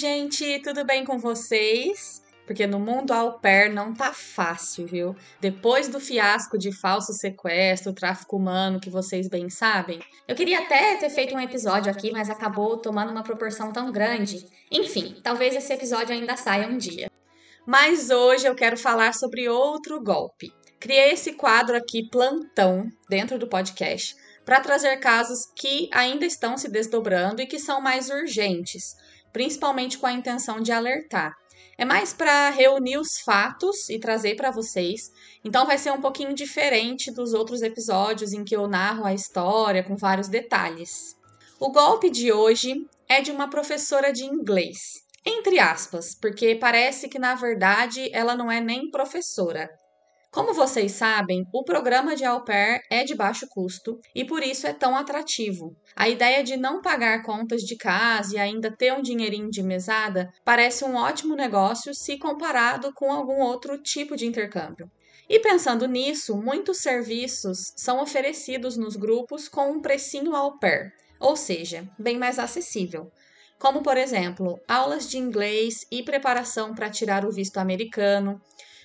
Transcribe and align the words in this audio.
gente, 0.00 0.58
tudo 0.60 0.82
bem 0.82 1.04
com 1.04 1.18
vocês? 1.18 2.22
Porque 2.46 2.66
no 2.66 2.80
mundo 2.80 3.12
au 3.12 3.38
pair 3.38 3.70
não 3.70 3.92
tá 3.92 4.14
fácil, 4.14 4.86
viu? 4.86 5.14
Depois 5.38 5.88
do 5.88 6.00
fiasco 6.00 6.56
de 6.56 6.72
falso 6.72 7.12
sequestro, 7.12 7.92
tráfico 7.92 8.38
humano, 8.38 8.80
que 8.80 8.88
vocês 8.88 9.28
bem 9.28 9.50
sabem, 9.50 10.00
eu 10.26 10.34
queria 10.34 10.60
até 10.60 10.96
ter 10.96 11.10
feito 11.10 11.34
um 11.34 11.40
episódio 11.40 11.92
aqui, 11.92 12.10
mas 12.10 12.30
acabou 12.30 12.78
tomando 12.78 13.10
uma 13.10 13.22
proporção 13.22 13.72
tão 13.74 13.92
grande. 13.92 14.46
Enfim, 14.72 15.20
talvez 15.22 15.54
esse 15.54 15.70
episódio 15.70 16.14
ainda 16.14 16.34
saia 16.34 16.66
um 16.66 16.78
dia. 16.78 17.10
Mas 17.66 18.08
hoje 18.08 18.46
eu 18.46 18.54
quero 18.54 18.78
falar 18.78 19.12
sobre 19.12 19.50
outro 19.50 20.02
golpe. 20.02 20.50
Criei 20.80 21.12
esse 21.12 21.34
quadro 21.34 21.76
aqui, 21.76 22.08
plantão, 22.08 22.88
dentro 23.06 23.38
do 23.38 23.46
podcast, 23.46 24.16
para 24.46 24.60
trazer 24.60 24.96
casos 24.96 25.40
que 25.54 25.90
ainda 25.92 26.24
estão 26.24 26.56
se 26.56 26.70
desdobrando 26.70 27.42
e 27.42 27.46
que 27.46 27.58
são 27.58 27.82
mais 27.82 28.08
urgentes, 28.08 28.94
principalmente 29.32 29.98
com 29.98 30.06
a 30.06 30.12
intenção 30.12 30.60
de 30.60 30.72
alertar. 30.72 31.34
É 31.78 31.84
mais 31.84 32.12
para 32.12 32.50
reunir 32.50 32.98
os 32.98 33.20
fatos 33.20 33.88
e 33.88 33.98
trazer 33.98 34.36
para 34.36 34.50
vocês. 34.50 35.10
Então 35.42 35.66
vai 35.66 35.78
ser 35.78 35.90
um 35.90 36.00
pouquinho 36.00 36.34
diferente 36.34 37.10
dos 37.10 37.32
outros 37.32 37.62
episódios 37.62 38.34
em 38.34 38.44
que 38.44 38.54
eu 38.54 38.68
narro 38.68 39.04
a 39.04 39.14
história 39.14 39.82
com 39.82 39.96
vários 39.96 40.28
detalhes. 40.28 41.16
O 41.58 41.70
golpe 41.70 42.10
de 42.10 42.32
hoje 42.32 42.86
é 43.08 43.22
de 43.22 43.30
uma 43.30 43.48
professora 43.48 44.12
de 44.12 44.24
inglês. 44.24 44.78
Entre 45.24 45.58
aspas, 45.58 46.14
porque 46.14 46.54
parece 46.54 47.08
que 47.08 47.18
na 47.18 47.34
verdade 47.34 48.10
ela 48.12 48.34
não 48.34 48.50
é 48.50 48.60
nem 48.60 48.90
professora. 48.90 49.70
Como 50.32 50.54
vocês 50.54 50.92
sabem, 50.92 51.44
o 51.52 51.64
programa 51.64 52.14
de 52.14 52.24
au 52.24 52.44
pair 52.44 52.80
é 52.88 53.02
de 53.02 53.16
baixo 53.16 53.48
custo 53.50 53.98
e 54.14 54.24
por 54.24 54.44
isso 54.44 54.64
é 54.64 54.72
tão 54.72 54.96
atrativo. 54.96 55.74
A 55.96 56.08
ideia 56.08 56.44
de 56.44 56.56
não 56.56 56.80
pagar 56.80 57.24
contas 57.24 57.62
de 57.62 57.76
casa 57.76 58.36
e 58.36 58.38
ainda 58.38 58.70
ter 58.70 58.92
um 58.92 59.02
dinheirinho 59.02 59.50
de 59.50 59.60
mesada 59.60 60.30
parece 60.44 60.84
um 60.84 60.94
ótimo 60.94 61.34
negócio 61.34 61.92
se 61.92 62.16
comparado 62.16 62.92
com 62.94 63.10
algum 63.10 63.40
outro 63.40 63.76
tipo 63.82 64.14
de 64.14 64.24
intercâmbio. 64.24 64.88
E 65.28 65.40
pensando 65.40 65.88
nisso, 65.88 66.36
muitos 66.36 66.78
serviços 66.78 67.72
são 67.76 68.00
oferecidos 68.00 68.76
nos 68.76 68.94
grupos 68.94 69.48
com 69.48 69.72
um 69.72 69.80
precinho 69.80 70.36
au 70.36 70.60
pair, 70.60 70.92
ou 71.18 71.34
seja, 71.34 71.88
bem 71.98 72.16
mais 72.16 72.38
acessível. 72.38 73.10
Como, 73.58 73.82
por 73.82 73.96
exemplo, 73.96 74.60
aulas 74.68 75.08
de 75.08 75.18
inglês 75.18 75.84
e 75.90 76.04
preparação 76.04 76.72
para 76.72 76.88
tirar 76.88 77.26
o 77.26 77.32
visto 77.32 77.58
americano, 77.58 78.40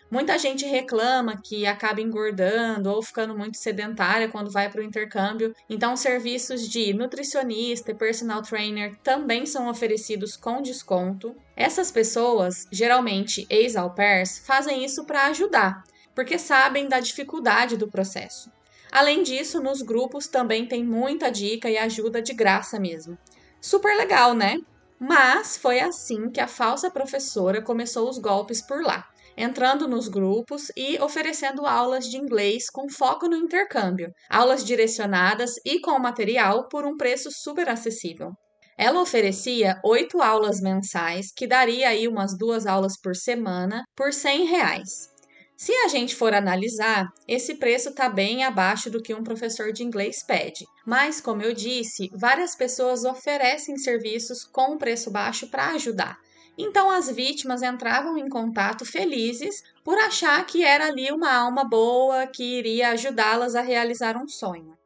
Muita 0.09 0.37
gente 0.37 0.65
reclama 0.65 1.41
que 1.43 1.65
acaba 1.65 1.99
engordando 1.99 2.91
ou 2.91 3.01
ficando 3.01 3.35
muito 3.35 3.57
sedentária 3.57 4.29
quando 4.29 4.51
vai 4.51 4.69
para 4.69 4.79
o 4.79 4.83
intercâmbio. 4.83 5.53
Então, 5.67 5.97
serviços 5.97 6.69
de 6.69 6.93
nutricionista 6.93 7.91
e 7.91 7.95
personal 7.95 8.43
trainer 8.43 8.95
também 8.97 9.47
são 9.47 9.67
oferecidos 9.67 10.37
com 10.37 10.61
desconto. 10.61 11.35
Essas 11.55 11.91
pessoas, 11.91 12.67
geralmente 12.71 13.47
ex-au 13.49 13.95
pairs, 13.95 14.37
fazem 14.45 14.85
isso 14.85 15.05
para 15.05 15.25
ajudar, 15.25 15.83
porque 16.13 16.37
sabem 16.37 16.87
da 16.87 16.99
dificuldade 16.99 17.75
do 17.75 17.89
processo. 17.89 18.51
Além 18.91 19.23
disso, 19.23 19.59
nos 19.59 19.81
grupos 19.81 20.27
também 20.27 20.67
tem 20.67 20.83
muita 20.83 21.31
dica 21.31 21.69
e 21.69 21.77
ajuda 21.77 22.21
de 22.21 22.33
graça 22.33 22.79
mesmo. 22.79 23.17
Super 23.59 23.97
legal, 23.97 24.35
né? 24.35 24.57
Mas 24.99 25.57
foi 25.57 25.79
assim 25.79 26.29
que 26.29 26.39
a 26.39 26.47
falsa 26.47 26.91
professora 26.91 27.61
começou 27.61 28.07
os 28.07 28.19
golpes 28.19 28.61
por 28.61 28.81
lá 28.81 29.05
entrando 29.37 29.87
nos 29.87 30.07
grupos 30.07 30.71
e 30.75 30.99
oferecendo 31.01 31.65
aulas 31.65 32.05
de 32.05 32.17
inglês 32.17 32.69
com 32.69 32.89
foco 32.89 33.27
no 33.27 33.35
intercâmbio, 33.35 34.11
aulas 34.29 34.63
direcionadas 34.63 35.55
e 35.65 35.79
com 35.79 35.97
material 35.99 36.67
por 36.67 36.85
um 36.85 36.95
preço 36.95 37.29
super 37.31 37.69
acessível. 37.69 38.31
Ela 38.77 39.01
oferecia 39.01 39.79
oito 39.85 40.21
aulas 40.21 40.59
mensais, 40.59 41.31
que 41.35 41.47
daria 41.47 41.89
aí 41.89 42.07
umas 42.07 42.37
duas 42.37 42.65
aulas 42.65 42.99
por 43.01 43.15
semana, 43.15 43.83
por 43.95 44.11
100 44.11 44.45
reais. 44.45 45.15
Se 45.57 45.71
a 45.71 45.87
gente 45.87 46.13
for 46.13 46.33
analisar, 46.33 47.07
esse 47.25 47.55
preço 47.55 47.89
está 47.89 48.09
bem 48.09 48.43
abaixo 48.43 48.89
do 48.89 49.01
que 49.01 49.13
um 49.13 49.23
professor 49.23 49.71
de 49.71 49.83
inglês 49.83 50.21
pede. 50.21 50.65
Mas, 50.85 51.21
como 51.21 51.41
eu 51.41 51.53
disse, 51.53 52.09
várias 52.13 52.55
pessoas 52.55 53.05
oferecem 53.05 53.77
serviços 53.77 54.43
com 54.43 54.77
preço 54.77 55.09
baixo 55.09 55.49
para 55.49 55.69
ajudar. 55.69 56.17
Então 56.57 56.89
as 56.89 57.09
vítimas 57.09 57.61
entravam 57.61 58.17
em 58.17 58.29
contato 58.29 58.85
felizes 58.85 59.63
por 59.83 59.97
achar 59.97 60.45
que 60.45 60.63
era 60.63 60.87
ali 60.87 61.11
uma 61.11 61.33
alma 61.33 61.63
boa 61.63 62.27
que 62.27 62.43
iria 62.43 62.89
ajudá-las 62.89 63.55
a 63.55 63.61
realizar 63.61 64.15
um 64.15 64.27
sonho. 64.27 64.77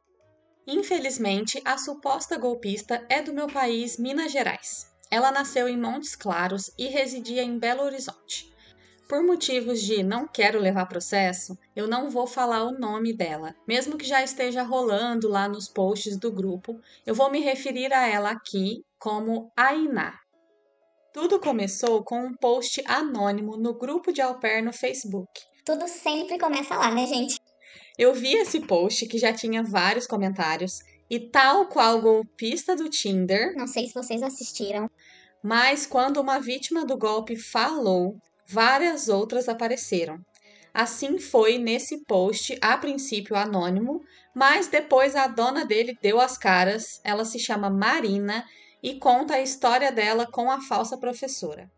Infelizmente, 0.66 1.62
a 1.66 1.78
suposta 1.78 2.38
golpista 2.38 3.06
é 3.10 3.22
do 3.22 3.34
meu 3.34 3.48
país, 3.48 3.98
Minas 3.98 4.32
Gerais. 4.32 4.88
Ela 5.10 5.32
nasceu 5.32 5.68
em 5.68 5.76
Montes 5.78 6.16
Claros 6.16 6.72
e 6.78 6.88
residia 6.88 7.42
em 7.42 7.58
Belo 7.58 7.84
Horizonte. 7.84 8.54
Por 9.08 9.24
motivos 9.24 9.82
de 9.82 10.04
não 10.04 10.28
quero 10.28 10.60
levar 10.60 10.86
processo, 10.86 11.58
eu 11.76 11.88
não 11.88 12.12
vou 12.12 12.28
falar 12.28 12.64
o 12.64 12.78
nome 12.78 13.12
dela. 13.12 13.56
Mesmo 13.68 13.98
que 13.98 14.06
já 14.06 14.24
esteja 14.24 14.62
rolando 14.62 15.28
lá 15.28 15.50
nos 15.50 15.68
posts 15.68 16.16
do 16.16 16.32
grupo, 16.32 16.80
eu 17.04 17.16
vou 17.16 17.32
me 17.32 17.40
referir 17.40 17.92
a 17.92 18.08
ela 18.08 18.30
aqui 18.30 18.86
como 19.00 19.52
Ainá. 19.58 20.20
Tudo 21.12 21.40
começou 21.40 22.04
com 22.04 22.20
um 22.20 22.34
post 22.36 22.84
anônimo 22.86 23.58
no 23.58 23.74
grupo 23.74 24.14
de 24.14 24.22
au 24.22 24.40
pair 24.40 24.62
no 24.62 24.72
Facebook. 24.72 25.28
Tudo 25.66 25.88
sempre 25.88 26.38
começa 26.38 26.76
lá, 26.76 26.92
né, 26.92 27.08
gente? 27.08 27.40
Eu 27.98 28.14
vi 28.14 28.34
esse 28.34 28.60
post 28.60 29.08
que 29.08 29.18
já 29.18 29.34
tinha 29.34 29.64
vários 29.64 30.06
comentários 30.06 30.80
e 31.10 31.20
tal 31.20 31.66
qual 31.66 32.00
golpista 32.00 32.76
do 32.76 32.88
Tinder. 32.90 33.56
Não 33.56 33.66
sei 33.66 33.88
se 33.88 33.94
vocês 33.94 34.22
assistiram. 34.22 34.90
Mas 35.44 35.88
quando 35.88 36.22
uma 36.22 36.40
vítima 36.40 36.86
do 36.86 36.96
golpe 36.96 37.36
falou, 37.36 38.16
várias 38.48 39.10
outras 39.10 39.50
apareceram. 39.50 40.20
Assim 40.72 41.18
foi 41.18 41.58
nesse 41.58 42.06
post, 42.06 42.56
a 42.62 42.78
princípio 42.78 43.36
anônimo, 43.36 44.00
mas 44.36 44.68
depois 44.68 45.16
a 45.16 45.26
dona 45.26 45.66
dele 45.66 45.98
deu 46.02 46.22
as 46.22 46.38
caras. 46.38 47.02
Ela 47.04 47.26
se 47.26 47.40
chama 47.40 47.70
Marina 47.70 48.46
e 48.82 48.96
conta 48.96 49.36
a 49.36 49.42
história 49.42 49.92
dela 49.92 50.26
com 50.26 50.50
a 50.50 50.62
falsa 50.62 50.98
professora. 50.98 51.70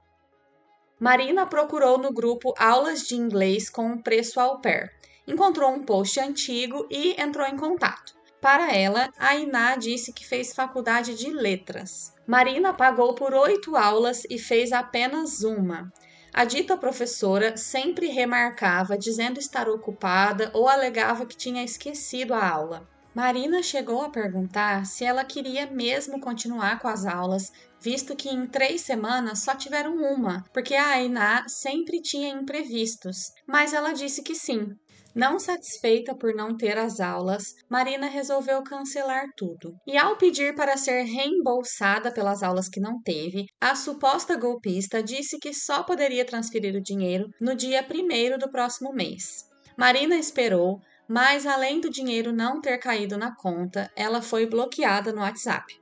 Marina 0.99 1.47
procurou 1.47 1.97
no 1.97 2.13
grupo 2.13 2.53
aulas 2.57 3.07
de 3.07 3.15
inglês 3.15 3.69
com 3.69 3.87
um 3.87 4.01
preço 4.01 4.39
au 4.39 4.61
pair. 4.61 4.91
Encontrou 5.27 5.71
um 5.71 5.83
post 5.83 6.19
antigo 6.19 6.87
e 6.91 7.19
entrou 7.19 7.47
em 7.47 7.57
contato. 7.57 8.13
Para 8.39 8.75
ela, 8.75 9.09
a 9.17 9.35
Iná 9.35 9.75
disse 9.75 10.11
que 10.11 10.27
fez 10.27 10.53
faculdade 10.53 11.15
de 11.15 11.31
letras. 11.31 12.13
Marina 12.27 12.73
pagou 12.73 13.13
por 13.13 13.33
oito 13.33 13.75
aulas 13.75 14.23
e 14.29 14.39
fez 14.39 14.71
apenas 14.71 15.43
uma. 15.43 15.91
A 16.33 16.45
dita 16.45 16.77
professora 16.77 17.57
sempre 17.57 18.07
remarcava, 18.07 18.97
dizendo 18.97 19.39
estar 19.39 19.67
ocupada 19.67 20.49
ou 20.53 20.67
alegava 20.67 21.25
que 21.25 21.35
tinha 21.35 21.63
esquecido 21.63 22.33
a 22.33 22.47
aula. 22.47 22.87
Marina 23.13 23.61
chegou 23.61 24.01
a 24.03 24.09
perguntar 24.09 24.85
se 24.85 25.03
ela 25.03 25.25
queria 25.25 25.67
mesmo 25.67 26.19
continuar 26.21 26.79
com 26.79 26.87
as 26.87 27.05
aulas, 27.05 27.51
visto 27.81 28.15
que 28.15 28.29
em 28.29 28.47
três 28.47 28.81
semanas 28.81 29.39
só 29.39 29.53
tiveram 29.53 29.95
uma, 29.95 30.45
porque 30.53 30.75
a 30.75 30.91
Ainá 30.91 31.43
sempre 31.47 32.01
tinha 32.01 32.29
imprevistos, 32.29 33.17
mas 33.45 33.73
ela 33.73 33.91
disse 33.91 34.23
que 34.23 34.33
sim. 34.33 34.65
Não 35.13 35.37
satisfeita 35.37 36.15
por 36.15 36.33
não 36.33 36.55
ter 36.55 36.77
as 36.77 37.01
aulas, 37.01 37.43
Marina 37.69 38.07
resolveu 38.07 38.63
cancelar 38.63 39.25
tudo. 39.35 39.75
E 39.85 39.97
ao 39.97 40.15
pedir 40.15 40.55
para 40.55 40.77
ser 40.77 41.03
reembolsada 41.03 42.13
pelas 42.13 42.41
aulas 42.41 42.69
que 42.69 42.79
não 42.79 43.01
teve, 43.01 43.43
a 43.59 43.75
suposta 43.75 44.37
golpista 44.37 45.03
disse 45.03 45.37
que 45.37 45.53
só 45.53 45.83
poderia 45.83 46.23
transferir 46.23 46.77
o 46.77 46.81
dinheiro 46.81 47.27
no 47.41 47.53
dia 47.55 47.83
primeiro 47.83 48.37
do 48.37 48.49
próximo 48.49 48.93
mês. 48.93 49.51
Marina 49.77 50.15
esperou, 50.15 50.79
mas 51.11 51.45
além 51.45 51.81
do 51.81 51.89
dinheiro 51.89 52.31
não 52.31 52.61
ter 52.61 52.77
caído 52.77 53.17
na 53.17 53.35
conta, 53.35 53.91
ela 53.97 54.21
foi 54.21 54.45
bloqueada 54.45 55.11
no 55.11 55.19
WhatsApp. 55.19 55.77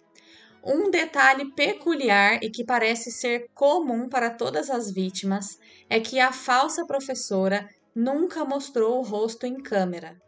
Um 0.64 0.90
detalhe 0.90 1.54
peculiar 1.54 2.40
e 2.42 2.50
que 2.50 2.66
parece 2.66 3.12
ser 3.12 3.48
comum 3.54 4.10
para 4.10 4.31
todas 4.31 4.72
as 4.72 4.92
vítimas 4.92 5.60
é 5.88 6.00
que 6.00 6.20
a 6.20 6.31
falsa 6.31 6.84
professora 6.84 7.70
nunca 7.94 8.44
mostrou 8.44 8.98
o 8.98 9.04
rosto 9.04 9.46
em 9.46 9.62
câmera. 9.62 10.20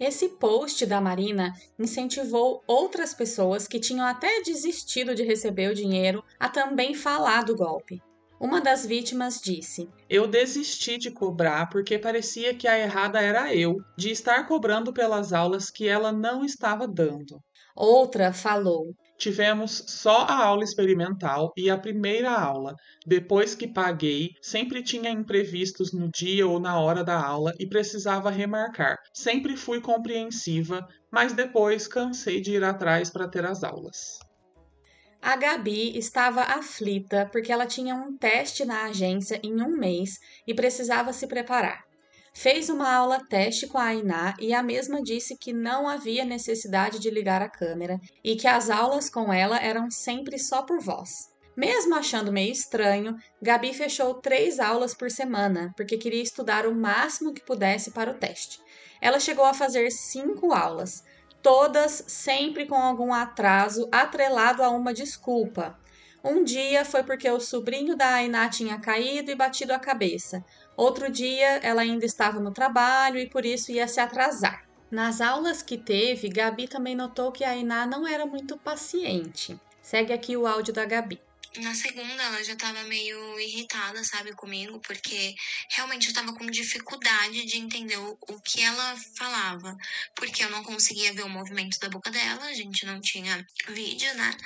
Esse 0.00 0.28
post 0.28 0.84
da 0.86 1.00
Marina 1.00 1.52
incentivou 1.78 2.64
outras 2.66 3.14
pessoas 3.14 3.68
que 3.68 3.78
tinham 3.78 4.04
até 4.04 4.42
desistido 4.42 5.14
de 5.14 5.22
receber 5.22 5.70
o 5.70 5.74
dinheiro 5.74 6.20
a 6.40 6.48
também 6.48 6.94
falar 6.94 7.44
do 7.44 7.54
golpe. 7.54 8.02
Uma 8.40 8.60
das 8.60 8.84
vítimas 8.84 9.40
disse: 9.40 9.88
Eu 10.08 10.26
desisti 10.26 10.98
de 10.98 11.10
cobrar 11.10 11.68
porque 11.68 11.98
parecia 11.98 12.54
que 12.54 12.66
a 12.66 12.78
errada 12.78 13.20
era 13.20 13.54
eu, 13.54 13.76
de 13.96 14.10
estar 14.10 14.46
cobrando 14.46 14.92
pelas 14.92 15.32
aulas 15.32 15.70
que 15.70 15.86
ela 15.88 16.10
não 16.10 16.44
estava 16.44 16.86
dando. 16.86 17.40
Outra 17.76 18.32
falou: 18.32 18.94
Tivemos 19.16 19.84
só 19.86 20.22
a 20.22 20.44
aula 20.44 20.64
experimental 20.64 21.52
e 21.56 21.70
a 21.70 21.78
primeira 21.78 22.30
aula. 22.30 22.74
Depois 23.06 23.54
que 23.54 23.66
paguei, 23.66 24.30
sempre 24.42 24.82
tinha 24.82 25.10
imprevistos 25.10 25.92
no 25.92 26.10
dia 26.10 26.46
ou 26.46 26.58
na 26.58 26.78
hora 26.80 27.04
da 27.04 27.24
aula 27.24 27.52
e 27.58 27.66
precisava 27.66 28.30
remarcar. 28.30 28.98
Sempre 29.12 29.56
fui 29.56 29.80
compreensiva, 29.80 30.86
mas 31.10 31.32
depois 31.32 31.86
cansei 31.86 32.40
de 32.40 32.52
ir 32.52 32.64
atrás 32.64 33.10
para 33.10 33.28
ter 33.28 33.44
as 33.44 33.62
aulas. 33.62 34.18
A 35.26 35.36
Gabi 35.36 35.96
estava 35.96 36.42
aflita 36.42 37.26
porque 37.32 37.50
ela 37.50 37.64
tinha 37.64 37.94
um 37.94 38.14
teste 38.14 38.62
na 38.62 38.84
agência 38.84 39.40
em 39.42 39.62
um 39.62 39.74
mês 39.74 40.18
e 40.46 40.52
precisava 40.52 41.14
se 41.14 41.26
preparar. 41.26 41.82
Fez 42.34 42.68
uma 42.68 42.94
aula 42.94 43.24
teste 43.26 43.66
com 43.66 43.78
a 43.78 43.84
Ainá 43.84 44.34
e 44.38 44.52
a 44.52 44.62
mesma 44.62 45.00
disse 45.00 45.34
que 45.38 45.50
não 45.50 45.88
havia 45.88 46.26
necessidade 46.26 46.98
de 46.98 47.08
ligar 47.08 47.40
a 47.40 47.48
câmera 47.48 47.98
e 48.22 48.36
que 48.36 48.46
as 48.46 48.68
aulas 48.68 49.08
com 49.08 49.32
ela 49.32 49.58
eram 49.58 49.90
sempre 49.90 50.38
só 50.38 50.60
por 50.60 50.78
voz. 50.78 51.32
Mesmo 51.56 51.94
achando 51.94 52.30
meio 52.30 52.52
estranho, 52.52 53.16
Gabi 53.40 53.72
fechou 53.72 54.20
três 54.20 54.60
aulas 54.60 54.92
por 54.92 55.10
semana, 55.10 55.72
porque 55.74 55.96
queria 55.96 56.22
estudar 56.22 56.66
o 56.66 56.74
máximo 56.74 57.32
que 57.32 57.46
pudesse 57.46 57.92
para 57.92 58.10
o 58.10 58.18
teste. 58.18 58.60
Ela 59.00 59.18
chegou 59.18 59.46
a 59.46 59.54
fazer 59.54 59.90
cinco 59.90 60.52
aulas, 60.52 61.02
todas 61.44 62.02
sempre 62.06 62.64
com 62.64 62.74
algum 62.74 63.12
atraso 63.12 63.86
atrelado 63.92 64.62
a 64.62 64.70
uma 64.70 64.94
desculpa. 64.94 65.78
Um 66.24 66.42
dia 66.42 66.86
foi 66.86 67.02
porque 67.02 67.30
o 67.30 67.38
sobrinho 67.38 67.94
da 67.94 68.14
Ainá 68.14 68.48
tinha 68.48 68.80
caído 68.80 69.30
e 69.30 69.34
batido 69.34 69.74
a 69.74 69.78
cabeça. 69.78 70.42
Outro 70.74 71.10
dia 71.10 71.58
ela 71.62 71.82
ainda 71.82 72.06
estava 72.06 72.40
no 72.40 72.50
trabalho 72.50 73.18
e 73.18 73.28
por 73.28 73.44
isso 73.44 73.70
ia 73.70 73.86
se 73.86 74.00
atrasar. 74.00 74.64
Nas 74.90 75.20
aulas 75.20 75.60
que 75.60 75.76
teve, 75.76 76.30
Gabi 76.30 76.66
também 76.66 76.94
notou 76.94 77.30
que 77.30 77.44
a 77.44 77.50
Ainá 77.50 77.84
não 77.84 78.08
era 78.08 78.24
muito 78.24 78.56
paciente. 78.56 79.60
Segue 79.82 80.14
aqui 80.14 80.38
o 80.38 80.46
áudio 80.46 80.72
da 80.72 80.86
Gabi. 80.86 81.20
Na 81.58 81.72
segunda, 81.72 82.20
ela 82.20 82.42
já 82.42 82.56
tava 82.56 82.82
meio 82.84 83.38
irritada, 83.38 84.02
sabe, 84.02 84.34
comigo, 84.34 84.80
porque 84.80 85.34
realmente 85.70 86.08
eu 86.08 86.14
tava 86.14 86.34
com 86.34 86.46
dificuldade 86.46 87.44
de 87.44 87.58
entender 87.58 87.96
o, 87.96 88.18
o 88.28 88.40
que 88.40 88.60
ela 88.60 88.96
falava, 89.16 89.76
porque 90.16 90.42
eu 90.42 90.50
não 90.50 90.64
conseguia 90.64 91.12
ver 91.12 91.22
o 91.22 91.28
movimento 91.28 91.78
da 91.78 91.88
boca 91.88 92.10
dela, 92.10 92.46
a 92.46 92.54
gente 92.54 92.84
não 92.84 93.00
tinha 93.00 93.46
vídeo, 93.68 94.12
né? 94.14 94.36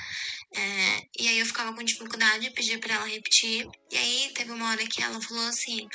É, 0.55 1.09
e 1.19 1.29
aí 1.29 1.39
eu 1.39 1.47
ficava 1.47 1.75
com 1.75 1.83
dificuldade, 1.83 2.51
pedia 2.51 2.79
para 2.79 2.97
ela 2.97 3.07
repetir, 3.07 3.67
e 3.91 3.97
aí 3.97 4.31
teve 4.35 4.53
uma 4.53 4.69
hora 4.71 4.87
que 4.87 5.03
ela 5.03 5.21
falou 5.21 5.47
assim: 5.47 5.89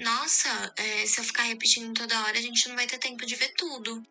Nossa, 0.00 0.72
é, 0.76 1.06
se 1.06 1.20
eu 1.20 1.24
ficar 1.24 1.44
repetindo 1.44 1.94
toda 1.94 2.22
hora, 2.24 2.38
a 2.38 2.42
gente 2.42 2.68
não 2.68 2.74
vai 2.74 2.88
ter 2.88 2.98
tempo 2.98 3.24
de 3.24 3.36
ver 3.36 3.52
tudo. 3.56 4.02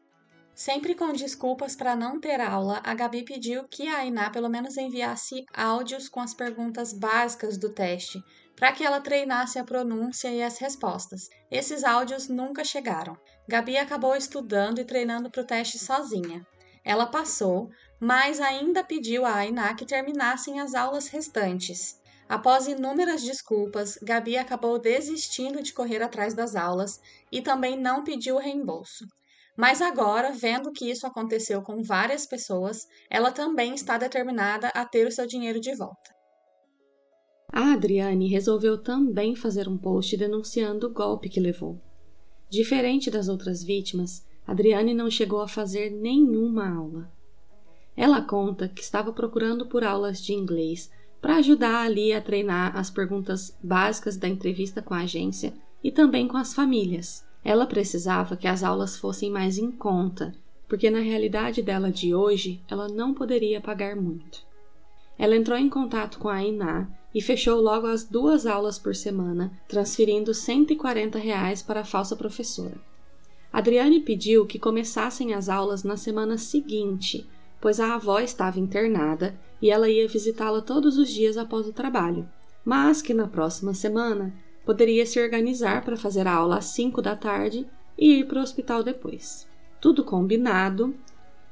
Sempre 0.60 0.94
com 0.94 1.14
desculpas 1.14 1.74
para 1.74 1.96
não 1.96 2.20
ter 2.20 2.42
aula, 2.42 2.82
a 2.84 2.94
Gabi 2.94 3.24
pediu 3.24 3.66
que 3.70 3.88
a 3.88 4.00
Ainá 4.00 4.30
pelo 4.30 4.50
menos 4.50 4.76
enviasse 4.76 5.46
áudios 5.54 6.10
com 6.10 6.20
as 6.20 6.34
perguntas 6.34 6.92
básicas 6.92 7.58
do 7.58 7.70
teste, 7.70 8.22
para 8.58 8.74
que 8.74 8.84
ela 8.84 9.00
treinasse 9.00 9.58
a 9.58 9.64
pronúncia 9.64 10.28
e 10.28 10.44
as 10.44 10.58
respostas. 10.58 11.30
Esses 11.50 11.86
áudios 11.86 12.28
nunca 12.28 12.66
chegaram. 12.66 13.16
Gabi 13.48 13.78
acabou 13.78 14.18
estudando 14.18 14.80
e 14.80 14.86
treinando 14.86 15.32
para 15.32 15.44
o 15.44 15.48
teste 15.48 15.80
sozinha. 15.80 16.46
Ela 16.84 17.06
passou, 17.06 17.70
mas 17.98 18.42
ainda 18.42 18.84
pediu 18.84 19.26
a 19.26 19.36
Ainá 19.36 19.74
que 19.74 19.86
terminassem 19.86 20.60
as 20.60 20.76
aulas 20.76 21.08
restantes. 21.08 21.98
Após 22.28 22.68
inúmeras 22.68 23.24
desculpas, 23.24 23.98
Gabi 24.04 24.38
acabou 24.38 24.78
desistindo 24.78 25.64
de 25.64 25.72
correr 25.72 26.04
atrás 26.04 26.34
das 26.34 26.54
aulas 26.54 27.00
e 27.32 27.42
também 27.42 27.80
não 27.80 28.04
pediu 28.04 28.38
reembolso. 28.38 29.06
Mas 29.60 29.82
agora, 29.82 30.32
vendo 30.32 30.72
que 30.72 30.90
isso 30.90 31.06
aconteceu 31.06 31.62
com 31.62 31.84
várias 31.84 32.26
pessoas, 32.26 32.88
ela 33.10 33.30
também 33.30 33.74
está 33.74 33.98
determinada 33.98 34.70
a 34.70 34.86
ter 34.86 35.06
o 35.06 35.12
seu 35.12 35.28
dinheiro 35.28 35.60
de 35.60 35.76
volta. 35.76 36.16
A 37.52 37.74
Adriane 37.74 38.30
resolveu 38.30 38.82
também 38.82 39.36
fazer 39.36 39.68
um 39.68 39.78
post 39.78 40.16
denunciando 40.16 40.88
o 40.88 40.94
golpe 40.94 41.28
que 41.28 41.42
levou. 41.42 41.78
Diferente 42.50 43.12
das 43.12 43.28
outras 43.28 43.62
vítimas, 43.62 44.26
Adriane 44.48 44.94
não 44.94 45.12
chegou 45.12 45.42
a 45.42 45.48
fazer 45.48 45.90
nenhuma 45.90 46.74
aula. 46.74 47.12
Ela 47.98 48.22
conta 48.22 48.70
que 48.70 48.82
estava 48.82 49.12
procurando 49.12 49.68
por 49.68 49.84
aulas 49.84 50.22
de 50.22 50.32
inglês 50.32 50.90
para 51.20 51.36
ajudar 51.36 51.82
ali 51.82 52.14
a 52.14 52.22
treinar 52.22 52.78
as 52.78 52.90
perguntas 52.90 53.54
básicas 53.62 54.16
da 54.16 54.30
entrevista 54.30 54.82
com 54.82 54.94
a 54.94 55.02
agência 55.02 55.54
e 55.84 55.92
também 55.92 56.30
com 56.30 56.38
as 56.38 56.54
famílias. 56.54 57.28
Ela 57.44 57.66
precisava 57.66 58.36
que 58.36 58.48
as 58.48 58.64
aulas 58.64 58.98
fossem 58.98 59.32
mais 59.32 59.58
em 59.58 59.72
conta, 59.72 60.36
porque 60.68 60.90
na 60.90 61.00
realidade 61.00 61.62
dela 61.62 61.92
de 61.92 62.14
hoje 62.14 62.62
ela 62.70 62.88
não 62.88 63.14
poderia 63.14 63.62
pagar 63.62 63.96
muito. 63.96 64.44
Ela 65.18 65.36
entrou 65.36 65.58
em 65.58 65.70
contato 65.70 66.20
com 66.20 66.30
a 66.30 66.44
Iná 66.44 66.88
e 67.14 67.22
fechou 67.22 67.60
logo 67.60 67.88
as 67.88 68.04
duas 68.04 68.46
aulas 68.46 68.78
por 68.78 68.96
semana, 68.96 69.52
transferindo 69.68 70.34
140 70.34 71.18
reais 71.18 71.62
para 71.62 71.82
a 71.82 71.86
falsa 71.86 72.16
professora. 72.16 72.78
Adriane 73.52 74.00
pediu 74.00 74.46
que 74.46 74.60
começassem 74.60 75.34
as 75.34 75.50
aulas 75.50 75.84
na 75.84 75.98
semana 75.98 76.38
seguinte, 76.38 77.28
pois 77.60 77.80
a 77.80 77.96
avó 77.96 78.20
estava 78.20 78.60
internada 78.60 79.38
e 79.62 79.72
ela 79.72 79.90
ia 79.90 80.08
visitá-la 80.08 80.62
todos 80.62 80.98
os 80.98 81.10
dias 81.10 81.36
após 81.36 81.68
o 81.68 81.74
trabalho, 81.74 82.30
mas 82.64 83.02
que 83.02 83.14
na 83.14 83.28
próxima 83.28 83.74
semana 83.74 84.34
poderia 84.66 85.06
se 85.06 85.22
organizar 85.22 85.84
para 85.84 85.98
fazer 85.98 86.28
a 86.28 86.34
aula 86.34 86.58
às 86.58 86.66
5 86.66 87.02
da 87.02 87.16
tarde 87.16 87.68
e 87.98 88.20
ir 88.20 88.28
para 88.28 88.40
o 88.40 88.44
hospital 88.44 88.84
depois. 88.84 89.48
Tudo 89.82 90.04
combinado. 90.04 90.96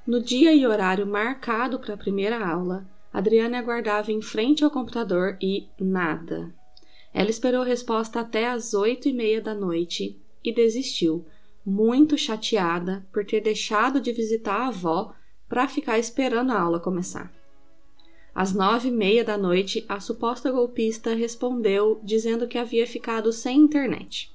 No 0.06 0.21
dia 0.21 0.54
e 0.54 0.65
horário 0.65 1.06
marcado 1.06 1.80
para 1.80 1.94
a 1.94 1.98
primeira 1.98 2.45
aula, 2.45 2.86
Adriana 3.12 3.59
aguardava 3.59 4.12
em 4.12 4.21
frente 4.21 4.63
ao 4.63 4.71
computador 4.71 5.38
e 5.42 5.68
nada. 5.80 6.54
Ela 7.13 7.30
esperou 7.30 7.63
resposta 7.63 8.19
até 8.19 8.48
às 8.48 8.74
oito 8.74 9.09
e 9.09 9.13
meia 9.13 9.42
da 9.42 9.54
noite 9.54 10.21
e 10.44 10.54
desistiu, 10.54 11.25
muito 11.65 12.18
chateada 12.18 13.06
por 13.12 13.25
ter 13.25 13.42
deixado 13.42 14.00
de 14.00 14.13
visitar 14.13 14.62
a 14.62 14.68
avó 14.68 15.13
para 15.50 15.68
ficar 15.68 15.98
esperando 15.98 16.51
a 16.51 16.59
aula 16.59 16.80
começar. 16.80 17.36
Às 18.37 18.53
nove 18.53 18.89
e 18.89 18.91
meia 18.91 19.23
da 19.23 19.35
noite, 19.35 19.83
a 19.89 19.99
suposta 19.99 20.51
golpista 20.51 21.15
respondeu 21.15 21.99
dizendo 22.03 22.47
que 22.47 22.59
havia 22.59 22.85
ficado 22.85 23.33
sem 23.33 23.57
internet. 23.57 24.31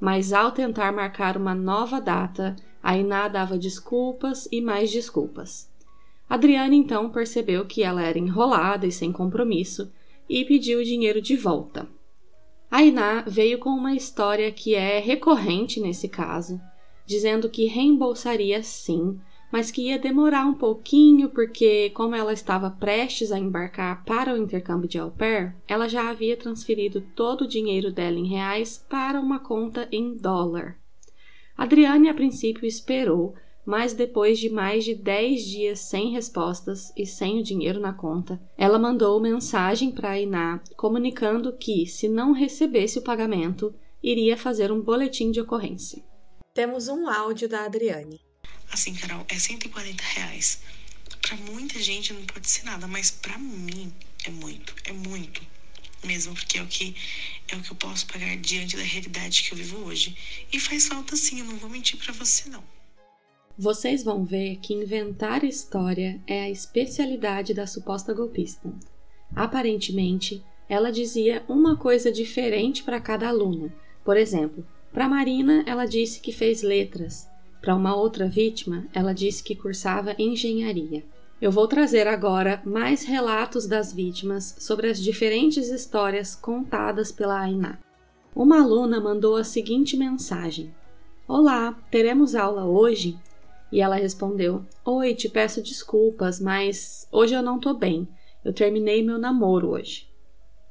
Mas 0.00 0.32
ao 0.32 0.50
tentar 0.50 0.90
marcar 0.92 1.36
uma 1.36 1.54
nova 1.54 2.00
data, 2.00 2.56
a 2.82 2.98
Iná 2.98 3.28
dava 3.28 3.56
desculpas 3.56 4.48
e 4.50 4.60
mais 4.60 4.90
desculpas. 4.90 5.70
Adriane 6.28 6.76
então 6.76 7.08
percebeu 7.08 7.64
que 7.64 7.84
ela 7.84 8.02
era 8.02 8.18
enrolada 8.18 8.84
e 8.84 8.90
sem 8.90 9.12
compromisso 9.12 9.92
e 10.28 10.44
pediu 10.44 10.80
o 10.80 10.84
dinheiro 10.84 11.22
de 11.22 11.36
volta. 11.36 11.86
A 12.68 12.82
Iná 12.82 13.22
veio 13.28 13.60
com 13.60 13.70
uma 13.70 13.94
história 13.94 14.50
que 14.50 14.74
é 14.74 14.98
recorrente 14.98 15.78
nesse 15.78 16.08
caso, 16.08 16.60
dizendo 17.06 17.48
que 17.48 17.66
reembolsaria 17.66 18.60
sim 18.64 19.20
mas 19.50 19.70
que 19.70 19.88
ia 19.88 19.98
demorar 19.98 20.46
um 20.46 20.54
pouquinho 20.54 21.28
porque, 21.30 21.90
como 21.90 22.14
ela 22.14 22.32
estava 22.32 22.70
prestes 22.70 23.32
a 23.32 23.38
embarcar 23.38 24.04
para 24.04 24.34
o 24.34 24.36
intercâmbio 24.36 24.88
de 24.88 24.98
au 24.98 25.10
pair, 25.10 25.54
ela 25.66 25.88
já 25.88 26.08
havia 26.08 26.36
transferido 26.36 27.00
todo 27.14 27.42
o 27.42 27.48
dinheiro 27.48 27.92
dela 27.92 28.18
em 28.18 28.26
reais 28.26 28.84
para 28.88 29.20
uma 29.20 29.38
conta 29.38 29.88
em 29.90 30.16
dólar. 30.16 30.78
Adriane, 31.56 32.08
a 32.08 32.14
princípio, 32.14 32.64
esperou, 32.64 33.34
mas 33.66 33.92
depois 33.92 34.38
de 34.38 34.48
mais 34.48 34.84
de 34.84 34.94
10 34.94 35.44
dias 35.44 35.80
sem 35.80 36.10
respostas 36.10 36.92
e 36.96 37.04
sem 37.04 37.38
o 37.38 37.42
dinheiro 37.42 37.78
na 37.78 37.92
conta, 37.92 38.40
ela 38.56 38.78
mandou 38.78 39.20
mensagem 39.20 39.90
para 39.90 40.10
a 40.10 40.20
Iná 40.20 40.60
comunicando 40.76 41.52
que, 41.52 41.86
se 41.86 42.08
não 42.08 42.32
recebesse 42.32 42.98
o 42.98 43.02
pagamento, 43.02 43.74
iria 44.02 44.36
fazer 44.36 44.72
um 44.72 44.80
boletim 44.80 45.30
de 45.30 45.40
ocorrência. 45.40 46.02
Temos 46.54 46.88
um 46.88 47.08
áudio 47.08 47.48
da 47.48 47.64
Adriane. 47.64 48.29
Assim, 48.70 48.94
Carol, 48.94 49.24
é 49.28 49.38
140 49.38 50.02
reais. 50.02 50.60
Pra 51.22 51.36
muita 51.36 51.80
gente 51.82 52.12
não 52.12 52.24
pode 52.24 52.48
ser 52.48 52.64
nada, 52.64 52.86
mas 52.86 53.10
pra 53.10 53.36
mim 53.38 53.92
é 54.24 54.30
muito, 54.30 54.74
é 54.84 54.92
muito. 54.92 55.42
Mesmo 56.04 56.34
porque 56.34 56.58
é 56.58 56.62
o 56.62 56.66
que 56.66 56.94
é 57.48 57.56
o 57.56 57.62
que 57.62 57.72
eu 57.72 57.76
posso 57.76 58.06
pagar 58.06 58.36
diante 58.36 58.76
da 58.76 58.82
realidade 58.82 59.42
que 59.42 59.52
eu 59.52 59.58
vivo 59.58 59.78
hoje. 59.84 60.16
E 60.52 60.58
faz 60.58 60.86
falta 60.86 61.14
sim, 61.16 61.40
eu 61.40 61.44
não 61.44 61.56
vou 61.56 61.68
mentir 61.68 61.98
para 61.98 62.12
você 62.12 62.48
não. 62.48 62.64
Vocês 63.58 64.02
vão 64.02 64.24
ver 64.24 64.56
que 64.56 64.72
inventar 64.72 65.44
história 65.44 66.18
é 66.26 66.44
a 66.44 66.50
especialidade 66.50 67.52
da 67.52 67.66
suposta 67.66 68.14
golpista. 68.14 68.72
Aparentemente, 69.36 70.42
ela 70.68 70.90
dizia 70.90 71.44
uma 71.46 71.76
coisa 71.76 72.10
diferente 72.10 72.82
para 72.82 73.00
cada 73.00 73.28
aluna. 73.28 73.70
Por 74.02 74.16
exemplo, 74.16 74.66
para 74.92 75.08
Marina, 75.08 75.62
ela 75.66 75.84
disse 75.84 76.20
que 76.20 76.32
fez 76.32 76.62
letras, 76.62 77.28
para 77.60 77.74
uma 77.74 77.94
outra 77.94 78.28
vítima, 78.28 78.86
ela 78.92 79.12
disse 79.12 79.42
que 79.42 79.54
cursava 79.54 80.14
engenharia. 80.18 81.04
Eu 81.40 81.50
vou 81.50 81.66
trazer 81.66 82.06
agora 82.06 82.60
mais 82.64 83.04
relatos 83.04 83.66
das 83.66 83.92
vítimas 83.92 84.56
sobre 84.58 84.88
as 84.88 85.00
diferentes 85.00 85.68
histórias 85.68 86.34
contadas 86.34 87.10
pela 87.10 87.40
Ainá. 87.40 87.78
Uma 88.34 88.62
aluna 88.62 89.00
mandou 89.00 89.36
a 89.36 89.44
seguinte 89.44 89.96
mensagem: 89.96 90.74
Olá, 91.26 91.76
teremos 91.90 92.34
aula 92.34 92.64
hoje? 92.64 93.18
E 93.72 93.80
ela 93.80 93.96
respondeu: 93.96 94.64
Oi, 94.84 95.14
te 95.14 95.28
peço 95.28 95.62
desculpas, 95.62 96.40
mas 96.40 97.08
hoje 97.10 97.34
eu 97.34 97.42
não 97.42 97.58
tô 97.58 97.72
bem. 97.74 98.06
Eu 98.44 98.52
terminei 98.52 99.02
meu 99.02 99.18
namoro 99.18 99.70
hoje. 99.70 100.08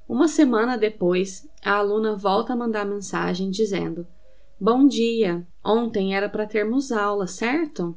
Uma 0.08 0.27
semana 0.27 0.77
depois, 0.77 1.48
a 1.63 1.74
aluna 1.74 2.15
volta 2.15 2.53
a 2.53 2.55
mandar 2.55 2.86
mensagem 2.86 3.50
dizendo: 3.50 4.08
Bom 4.61 4.85
dia, 4.87 5.47
ontem 5.63 6.13
era 6.13 6.27
para 6.27 6.45
termos 6.45 6.91
aula, 6.91 7.27
certo? 7.27 7.95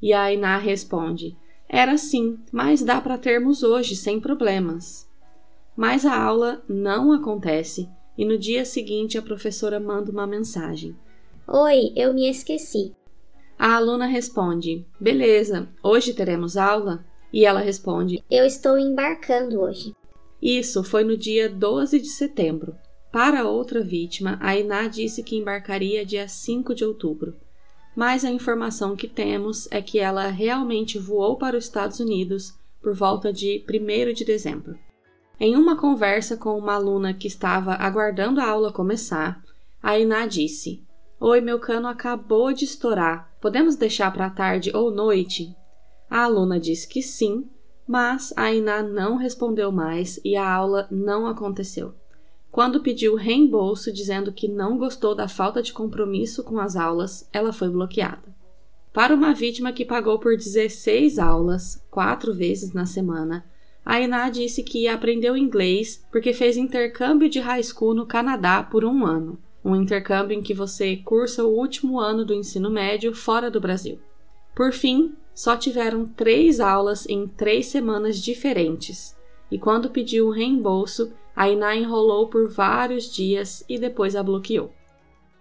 E 0.00 0.12
a 0.12 0.24
Ainá 0.24 0.58
responde: 0.58 1.34
Era 1.66 1.96
sim, 1.96 2.38
mas 2.52 2.82
dá 2.82 3.00
para 3.00 3.16
termos 3.16 3.62
hoje 3.62 3.96
sem 3.96 4.20
problemas. 4.20 5.08
Mas 5.74 6.04
a 6.04 6.14
aula 6.14 6.62
não 6.68 7.12
acontece 7.12 7.88
e 8.18 8.26
no 8.26 8.36
dia 8.36 8.62
seguinte 8.66 9.16
a 9.16 9.22
professora 9.22 9.80
manda 9.80 10.12
uma 10.12 10.26
mensagem. 10.26 10.94
Oi, 11.48 11.94
eu 11.96 12.12
me 12.12 12.28
esqueci. 12.28 12.94
A 13.58 13.76
aluna 13.76 14.04
responde: 14.04 14.86
Beleza, 15.00 15.66
hoje 15.82 16.12
teremos 16.12 16.58
aula? 16.58 17.06
E 17.32 17.46
ela 17.46 17.60
responde: 17.60 18.22
Eu 18.30 18.44
estou 18.44 18.76
embarcando 18.78 19.62
hoje. 19.62 19.96
Isso 20.42 20.84
foi 20.84 21.04
no 21.04 21.16
dia 21.16 21.48
12 21.48 21.98
de 21.98 22.08
setembro. 22.08 22.76
Para 23.12 23.46
outra 23.46 23.82
vítima, 23.82 24.38
a 24.40 24.56
Iná 24.56 24.88
disse 24.88 25.22
que 25.22 25.36
embarcaria 25.36 26.04
dia 26.04 26.26
5 26.26 26.74
de 26.74 26.82
outubro. 26.82 27.34
Mas 27.94 28.24
a 28.24 28.30
informação 28.30 28.96
que 28.96 29.06
temos 29.06 29.68
é 29.70 29.82
que 29.82 29.98
ela 29.98 30.28
realmente 30.28 30.98
voou 30.98 31.36
para 31.36 31.58
os 31.58 31.64
Estados 31.64 32.00
Unidos 32.00 32.54
por 32.80 32.94
volta 32.94 33.30
de 33.30 33.62
1 33.68 34.14
de 34.14 34.24
dezembro. 34.24 34.78
Em 35.38 35.54
uma 35.54 35.76
conversa 35.76 36.38
com 36.38 36.56
uma 36.56 36.74
aluna 36.74 37.12
que 37.12 37.28
estava 37.28 37.74
aguardando 37.74 38.40
a 38.40 38.48
aula 38.48 38.72
começar, 38.72 39.44
a 39.82 39.98
Iná 39.98 40.24
disse: 40.26 40.82
Oi, 41.20 41.42
meu 41.42 41.58
cano 41.58 41.88
acabou 41.88 42.50
de 42.50 42.64
estourar. 42.64 43.30
Podemos 43.42 43.76
deixar 43.76 44.10
para 44.10 44.30
tarde 44.30 44.74
ou 44.74 44.90
noite? 44.90 45.54
A 46.08 46.24
aluna 46.24 46.58
disse 46.58 46.88
que 46.88 47.02
sim, 47.02 47.46
mas 47.86 48.32
a 48.38 48.50
Iná 48.50 48.82
não 48.82 49.16
respondeu 49.16 49.70
mais 49.70 50.18
e 50.24 50.34
a 50.34 50.50
aula 50.50 50.88
não 50.90 51.26
aconteceu. 51.26 51.94
Quando 52.52 52.82
pediu 52.82 53.16
reembolso 53.16 53.90
dizendo 53.90 54.30
que 54.30 54.46
não 54.46 54.76
gostou 54.76 55.14
da 55.14 55.26
falta 55.26 55.62
de 55.62 55.72
compromisso 55.72 56.44
com 56.44 56.60
as 56.60 56.76
aulas, 56.76 57.26
ela 57.32 57.50
foi 57.50 57.70
bloqueada. 57.70 58.36
Para 58.92 59.14
uma 59.14 59.32
vítima 59.32 59.72
que 59.72 59.86
pagou 59.86 60.18
por 60.18 60.36
16 60.36 61.18
aulas, 61.18 61.82
quatro 61.90 62.34
vezes 62.34 62.74
na 62.74 62.84
semana, 62.84 63.42
a 63.82 63.98
Iná 63.98 64.28
disse 64.28 64.62
que 64.62 64.86
aprendeu 64.86 65.34
inglês 65.34 66.04
porque 66.12 66.34
fez 66.34 66.58
intercâmbio 66.58 67.30
de 67.30 67.40
high 67.40 67.62
school 67.62 67.94
no 67.94 68.04
Canadá 68.04 68.62
por 68.62 68.84
um 68.84 69.06
ano. 69.06 69.38
Um 69.64 69.74
intercâmbio 69.74 70.38
em 70.38 70.42
que 70.42 70.52
você 70.52 70.96
cursa 70.96 71.42
o 71.44 71.56
último 71.56 71.98
ano 71.98 72.22
do 72.22 72.34
ensino 72.34 72.68
médio 72.68 73.14
fora 73.14 73.50
do 73.50 73.62
Brasil. 73.62 73.98
Por 74.54 74.74
fim, 74.74 75.14
só 75.34 75.56
tiveram 75.56 76.04
três 76.04 76.60
aulas 76.60 77.08
em 77.08 77.26
três 77.26 77.68
semanas 77.68 78.18
diferentes, 78.18 79.16
e 79.50 79.58
quando 79.58 79.90
pediu 79.90 80.26
o 80.26 80.30
reembolso, 80.30 81.12
a 81.34 81.48
Iná 81.48 81.76
enrolou 81.76 82.28
por 82.28 82.48
vários 82.50 83.12
dias 83.12 83.64
e 83.68 83.78
depois 83.78 84.16
a 84.16 84.22
bloqueou. 84.22 84.72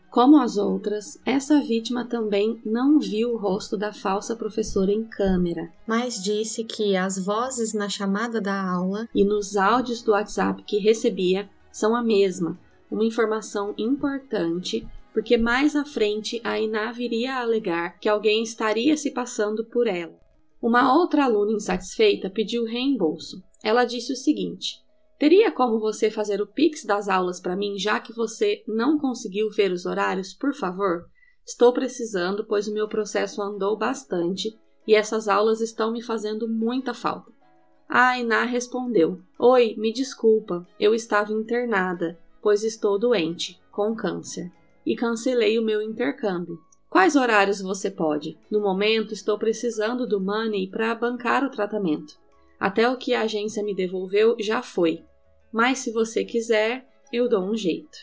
Como 0.10 0.38
as 0.41 0.57
outras, 0.57 1.17
essa 1.25 1.62
vítima 1.62 2.03
também 2.03 2.60
não 2.65 3.00
viu 3.00 3.33
o 3.33 3.38
rosto 3.38 3.77
da 3.77 3.93
falsa 3.93 4.36
professora 4.36 4.91
em 4.91 5.05
câmera, 5.05 5.71
mas 5.88 6.21
disse 6.21 6.65
que 6.65 6.98
as 6.98 7.24
vozes 7.24 7.74
na 7.74 7.88
chamada 7.88 8.41
da 8.41 8.62
aula 8.62 9.07
e 9.15 9.24
nos 9.24 9.55
áudios 9.55 10.01
do 10.01 10.12
WhatsApp 10.12 10.63
que 10.63 10.79
recebia 10.79 11.50
são 11.71 11.95
a 11.95 12.03
mesma, 12.03 12.60
uma 12.89 13.05
informação 13.05 13.74
importante 13.77 14.86
porque 15.13 15.38
mais 15.38 15.75
à 15.75 15.83
frente 15.83 16.39
a 16.43 16.60
Iná 16.60 16.91
viria 16.91 17.36
a 17.36 17.41
alegar 17.41 18.00
que 18.00 18.07
alguém 18.07 18.43
estaria 18.43 18.95
se 18.95 19.12
passando 19.12 19.65
por 19.65 19.88
ela. 19.88 20.19
Uma 20.62 20.95
outra 20.95 21.25
aluna 21.25 21.53
insatisfeita 21.53 22.29
pediu 22.29 22.65
reembolso. 22.65 23.43
Ela 23.63 23.83
disse 23.83 24.13
o 24.13 24.15
seguinte: 24.15 24.80
Teria 25.21 25.51
como 25.51 25.79
você 25.79 26.09
fazer 26.09 26.41
o 26.41 26.47
pix 26.47 26.83
das 26.83 27.07
aulas 27.07 27.39
para 27.39 27.55
mim, 27.55 27.77
já 27.77 27.99
que 27.99 28.11
você 28.11 28.63
não 28.67 28.97
conseguiu 28.97 29.51
ver 29.51 29.71
os 29.71 29.85
horários, 29.85 30.33
por 30.33 30.51
favor? 30.51 31.05
Estou 31.45 31.71
precisando, 31.71 32.43
pois 32.43 32.67
o 32.67 32.73
meu 32.73 32.87
processo 32.87 33.39
andou 33.39 33.77
bastante 33.77 34.59
e 34.87 34.95
essas 34.95 35.27
aulas 35.27 35.61
estão 35.61 35.91
me 35.91 36.01
fazendo 36.01 36.49
muita 36.49 36.91
falta. 36.91 37.31
A 37.87 38.17
Iná 38.17 38.45
respondeu: 38.45 39.21
Oi, 39.37 39.75
me 39.77 39.93
desculpa, 39.93 40.67
eu 40.79 40.95
estava 40.95 41.31
internada, 41.31 42.19
pois 42.41 42.63
estou 42.63 42.97
doente, 42.97 43.61
com 43.71 43.95
câncer 43.95 44.51
e 44.83 44.95
cancelei 44.95 45.59
o 45.59 45.63
meu 45.63 45.83
intercâmbio. 45.83 46.59
Quais 46.89 47.15
horários 47.15 47.61
você 47.61 47.91
pode? 47.91 48.39
No 48.49 48.59
momento, 48.59 49.13
estou 49.13 49.37
precisando 49.37 50.07
do 50.07 50.19
money 50.19 50.67
para 50.67 50.95
bancar 50.95 51.43
o 51.43 51.51
tratamento. 51.51 52.19
Até 52.59 52.89
o 52.89 52.97
que 52.97 53.13
a 53.13 53.21
agência 53.21 53.63
me 53.63 53.75
devolveu 53.75 54.35
já 54.39 54.63
foi, 54.63 55.03
mas 55.51 55.79
se 55.79 55.91
você 55.91 56.24
quiser, 56.24 56.88
eu 57.12 57.27
dou 57.27 57.43
um 57.43 57.55
jeito. 57.55 57.98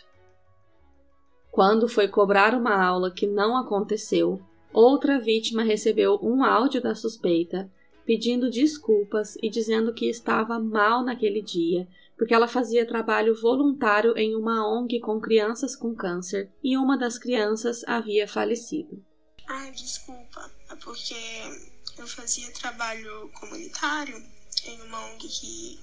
Quando 1.50 1.88
foi 1.88 2.08
cobrar 2.08 2.54
uma 2.54 2.84
aula 2.84 3.10
que 3.10 3.26
não 3.26 3.56
aconteceu, 3.56 4.40
outra 4.72 5.18
vítima 5.18 5.62
recebeu 5.62 6.18
um 6.22 6.44
áudio 6.44 6.80
da 6.80 6.94
suspeita 6.94 7.70
pedindo 8.04 8.50
desculpas 8.50 9.36
e 9.42 9.50
dizendo 9.50 9.92
que 9.92 10.08
estava 10.08 10.58
mal 10.58 11.04
naquele 11.04 11.42
dia 11.42 11.86
porque 12.18 12.34
ela 12.34 12.48
fazia 12.48 12.84
trabalho 12.84 13.40
voluntário 13.40 14.18
em 14.18 14.34
uma 14.34 14.68
ONG 14.68 14.98
com 14.98 15.20
crianças 15.20 15.76
com 15.76 15.94
câncer 15.94 16.50
e 16.62 16.76
uma 16.76 16.98
das 16.98 17.16
crianças 17.16 17.84
havia 17.86 18.26
falecido. 18.26 19.02
Ai, 19.46 19.70
desculpa, 19.70 20.50
é 20.68 20.74
porque 20.76 21.14
eu 21.96 22.06
fazia 22.08 22.50
trabalho 22.52 23.30
comunitário 23.38 24.16
em 24.64 24.82
uma 24.82 25.12
ONG 25.12 25.28
que, 25.28 25.78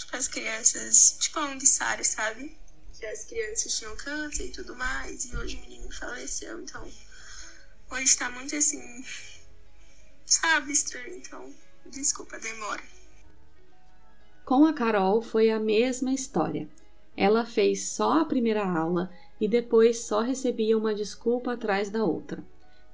tipo, 0.00 0.16
as 0.16 0.28
crianças, 0.28 1.16
tipo 1.20 1.38
a 1.38 1.50
ONG 1.50 1.66
Sara, 1.66 2.02
sabe? 2.02 2.56
Que 2.98 3.06
as 3.06 3.24
crianças 3.24 3.78
tinham 3.78 3.94
câncer 3.96 4.46
e 4.46 4.52
tudo 4.52 4.74
mais, 4.74 5.26
e 5.26 5.36
hoje 5.36 5.56
o 5.56 5.60
menino 5.60 5.92
faleceu, 5.92 6.60
então 6.60 6.86
hoje 7.90 8.16
tá 8.16 8.30
muito 8.30 8.56
assim, 8.56 9.04
sabe, 10.24 10.72
estranho, 10.72 11.16
então 11.16 11.54
desculpa 11.86 12.36
a 12.36 12.38
demora. 12.38 12.82
Com 14.44 14.64
a 14.64 14.72
Carol 14.72 15.22
foi 15.22 15.50
a 15.50 15.60
mesma 15.60 16.12
história. 16.12 16.68
Ela 17.16 17.44
fez 17.44 17.88
só 17.88 18.20
a 18.20 18.24
primeira 18.24 18.64
aula 18.64 19.12
e 19.40 19.46
depois 19.46 20.04
só 20.04 20.20
recebia 20.20 20.78
uma 20.78 20.94
desculpa 20.94 21.52
atrás 21.52 21.90
da 21.90 22.04
outra. 22.04 22.42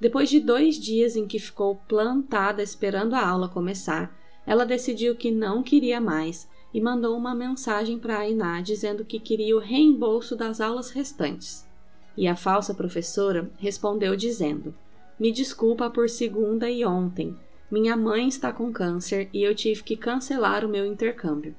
Depois 0.00 0.28
de 0.28 0.40
dois 0.40 0.76
dias 0.76 1.16
em 1.16 1.26
que 1.26 1.38
ficou 1.38 1.76
plantada 1.88 2.62
esperando 2.62 3.14
a 3.14 3.26
aula 3.26 3.48
começar, 3.48 4.14
ela 4.46 4.66
decidiu 4.66 5.16
que 5.16 5.30
não 5.30 5.62
queria 5.62 6.00
mais 6.00 6.46
e 6.76 6.80
mandou 6.80 7.16
uma 7.16 7.34
mensagem 7.34 7.98
para 7.98 8.18
a 8.18 8.28
Iná 8.28 8.60
dizendo 8.60 9.02
que 9.02 9.18
queria 9.18 9.56
o 9.56 9.60
reembolso 9.60 10.36
das 10.36 10.60
aulas 10.60 10.90
restantes. 10.90 11.66
E 12.14 12.28
a 12.28 12.36
falsa 12.36 12.74
professora 12.74 13.50
respondeu 13.56 14.14
dizendo: 14.14 14.76
Me 15.18 15.32
desculpa 15.32 15.88
por 15.88 16.10
segunda 16.10 16.68
e 16.68 16.84
ontem, 16.84 17.34
minha 17.70 17.96
mãe 17.96 18.28
está 18.28 18.52
com 18.52 18.70
câncer 18.70 19.30
e 19.32 19.42
eu 19.42 19.54
tive 19.54 19.82
que 19.82 19.96
cancelar 19.96 20.66
o 20.66 20.68
meu 20.68 20.84
intercâmbio. 20.84 21.56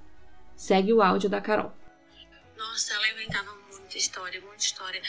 Segue 0.55 0.93
o 0.93 1.01
áudio 1.01 1.31
da 1.31 1.41
Carol. 1.41 1.74
Nossa, 2.55 2.93
ela 2.93 3.09
inventava 3.09 3.57
muita 3.71 3.97
história, 3.97 4.39
muita 4.39 4.63
história. 4.63 5.01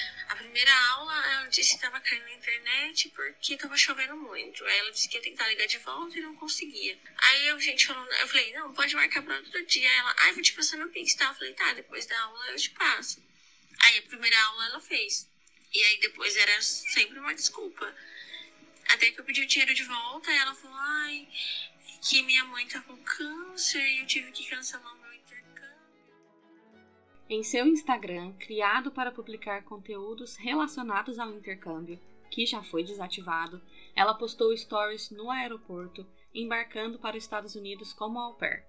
A 0.58 0.60
primeira 0.60 0.88
aula, 0.88 1.26
ela 1.34 1.46
disse 1.46 1.70
que 1.70 1.76
estava 1.76 2.00
caindo 2.00 2.24
na 2.24 2.32
internet 2.32 3.10
porque 3.10 3.54
estava 3.54 3.76
chovendo 3.76 4.16
muito. 4.16 4.64
Aí 4.64 4.78
ela 4.78 4.90
disse 4.90 5.08
que 5.08 5.16
ia 5.16 5.22
tentar 5.22 5.46
ligar 5.46 5.68
de 5.68 5.78
volta 5.78 6.18
e 6.18 6.20
não 6.20 6.34
conseguia. 6.34 6.98
Aí 7.16 7.46
eu, 7.46 7.60
gente, 7.60 7.86
falando, 7.86 8.10
eu 8.14 8.26
falei, 8.26 8.52
não, 8.54 8.74
pode 8.74 8.92
marcar 8.96 9.22
para 9.22 9.36
outro 9.36 9.64
dia. 9.66 9.88
Ela, 9.88 10.16
ai, 10.18 10.32
vou 10.32 10.42
te 10.42 10.52
passar 10.54 10.76
meu 10.76 10.88
Pix, 10.88 11.14
tá? 11.14 11.26
Eu 11.26 11.34
falei, 11.36 11.54
tá, 11.54 11.74
depois 11.74 12.06
da 12.06 12.20
aula 12.22 12.48
eu 12.48 12.56
te 12.56 12.70
passo. 12.70 13.24
Aí 13.84 13.98
a 13.98 14.02
primeira 14.02 14.36
aula 14.46 14.66
ela 14.66 14.80
fez. 14.80 15.30
E 15.72 15.80
aí 15.80 16.00
depois 16.00 16.36
era 16.36 16.60
sempre 16.60 17.20
uma 17.20 17.36
desculpa. 17.36 17.94
Até 18.88 19.12
que 19.12 19.20
eu 19.20 19.24
pedi 19.24 19.42
o 19.42 19.46
dinheiro 19.46 19.74
de 19.74 19.84
volta, 19.84 20.32
e 20.32 20.38
ela 20.38 20.56
falou, 20.56 20.76
ai, 20.76 21.28
que 22.02 22.20
minha 22.22 22.42
mãe 22.46 22.66
tá 22.66 22.80
com 22.80 22.96
câncer 23.04 23.78
e 23.78 24.00
eu 24.00 24.06
tive 24.08 24.32
que 24.32 24.44
cancelar. 24.50 24.97
Em 27.30 27.42
seu 27.42 27.66
Instagram, 27.66 28.32
criado 28.38 28.90
para 28.90 29.12
publicar 29.12 29.62
conteúdos 29.62 30.37
relacionados 30.37 31.18
ao 31.18 31.30
intercâmbio, 31.30 32.00
que 32.30 32.47
já 32.47 32.62
foi 32.62 32.82
desativado, 32.82 33.61
ela 33.94 34.14
postou 34.14 34.56
stories 34.56 35.11
no 35.11 35.30
aeroporto, 35.30 36.06
embarcando 36.35 36.99
para 36.99 37.18
os 37.18 37.23
Estados 37.23 37.54
Unidos 37.54 37.92
como 37.92 38.18
au 38.18 38.32
pair. 38.32 38.64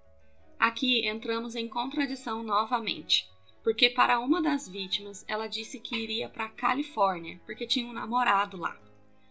Aqui 0.58 1.08
entramos 1.08 1.54
em 1.56 1.68
contradição 1.68 2.42
novamente, 2.42 3.26
porque 3.64 3.88
para 3.88 4.20
uma 4.20 4.42
das 4.42 4.68
vítimas 4.68 5.24
ela 5.26 5.46
disse 5.46 5.80
que 5.80 5.96
iria 5.96 6.28
para 6.28 6.44
a 6.44 6.50
Califórnia, 6.50 7.40
porque 7.46 7.66
tinha 7.66 7.88
um 7.88 7.94
namorado 7.94 8.58
lá. 8.58 8.78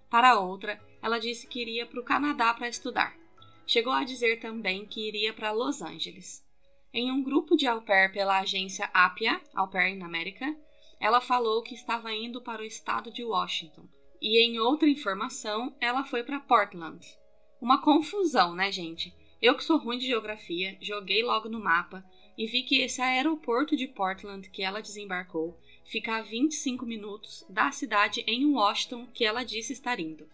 Para 0.09 0.39
outra, 0.39 0.81
ela 1.03 1.19
disse 1.19 1.45
que 1.45 1.61
iria 1.61 1.85
para 1.85 1.99
o 1.99 2.03
Canadá 2.03 2.51
para 2.55 2.67
estudar. 2.67 3.15
Chegou 3.67 3.93
a 3.93 4.03
dizer 4.03 4.39
também 4.39 4.87
que 4.87 5.07
iria 5.07 5.31
para 5.35 5.51
Los 5.51 5.83
Angeles. 5.83 6.48
Em 6.91 7.11
um 7.11 7.21
grupo 7.21 7.55
de 7.55 7.67
au 7.67 7.81
pair 7.81 8.11
pela 8.11 8.39
agência 8.39 8.89
Appia, 8.93 9.39
Au 9.53 9.67
Pair 9.67 9.95
in 9.95 10.01
America, 10.01 10.55
ela 10.99 11.21
falou 11.21 11.61
que 11.61 11.75
estava 11.75 12.11
indo 12.11 12.41
para 12.41 12.63
o 12.63 12.65
estado 12.65 13.11
de 13.11 13.23
Washington. 13.23 13.87
E 14.19 14.43
em 14.43 14.59
outra 14.59 14.89
informação, 14.89 15.75
ela 15.79 16.03
foi 16.03 16.23
para 16.23 16.39
Portland. 16.39 17.05
Uma 17.61 17.81
confusão, 17.81 18.55
né, 18.55 18.71
gente? 18.71 19.13
Eu 19.41 19.55
que 19.55 19.63
sou 19.63 19.77
ruim 19.77 19.99
de 19.99 20.07
geografia, 20.07 20.77
joguei 20.81 21.23
logo 21.23 21.47
no 21.47 21.59
mapa 21.59 22.03
e 22.37 22.47
vi 22.47 22.63
que 22.63 22.81
esse 22.81 23.01
aeroporto 23.01 23.75
de 23.75 23.87
Portland 23.87 24.49
que 24.49 24.63
ela 24.63 24.81
desembarcou 24.81 25.57
fica 25.85 26.17
a 26.17 26.21
25 26.21 26.85
minutos 26.85 27.45
da 27.49 27.71
cidade 27.71 28.23
em 28.27 28.45
Washington 28.45 29.05
que 29.13 29.23
ela 29.23 29.43
disse 29.43 29.73
estar 29.73 29.99
indo. 29.99 30.27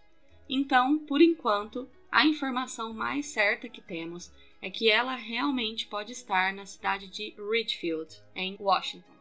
Então, 0.48 0.98
por 0.98 1.20
enquanto, 1.20 1.88
a 2.10 2.26
informação 2.26 2.92
mais 2.92 3.26
certa 3.26 3.68
que 3.68 3.80
temos 3.80 4.32
é 4.66 4.70
que 4.70 4.90
ela 4.90 5.14
realmente 5.14 5.86
pode 5.86 6.10
estar 6.10 6.52
na 6.52 6.66
cidade 6.66 7.06
de 7.06 7.32
Richfield, 7.52 8.12
em 8.34 8.56
Washington. 8.58 9.14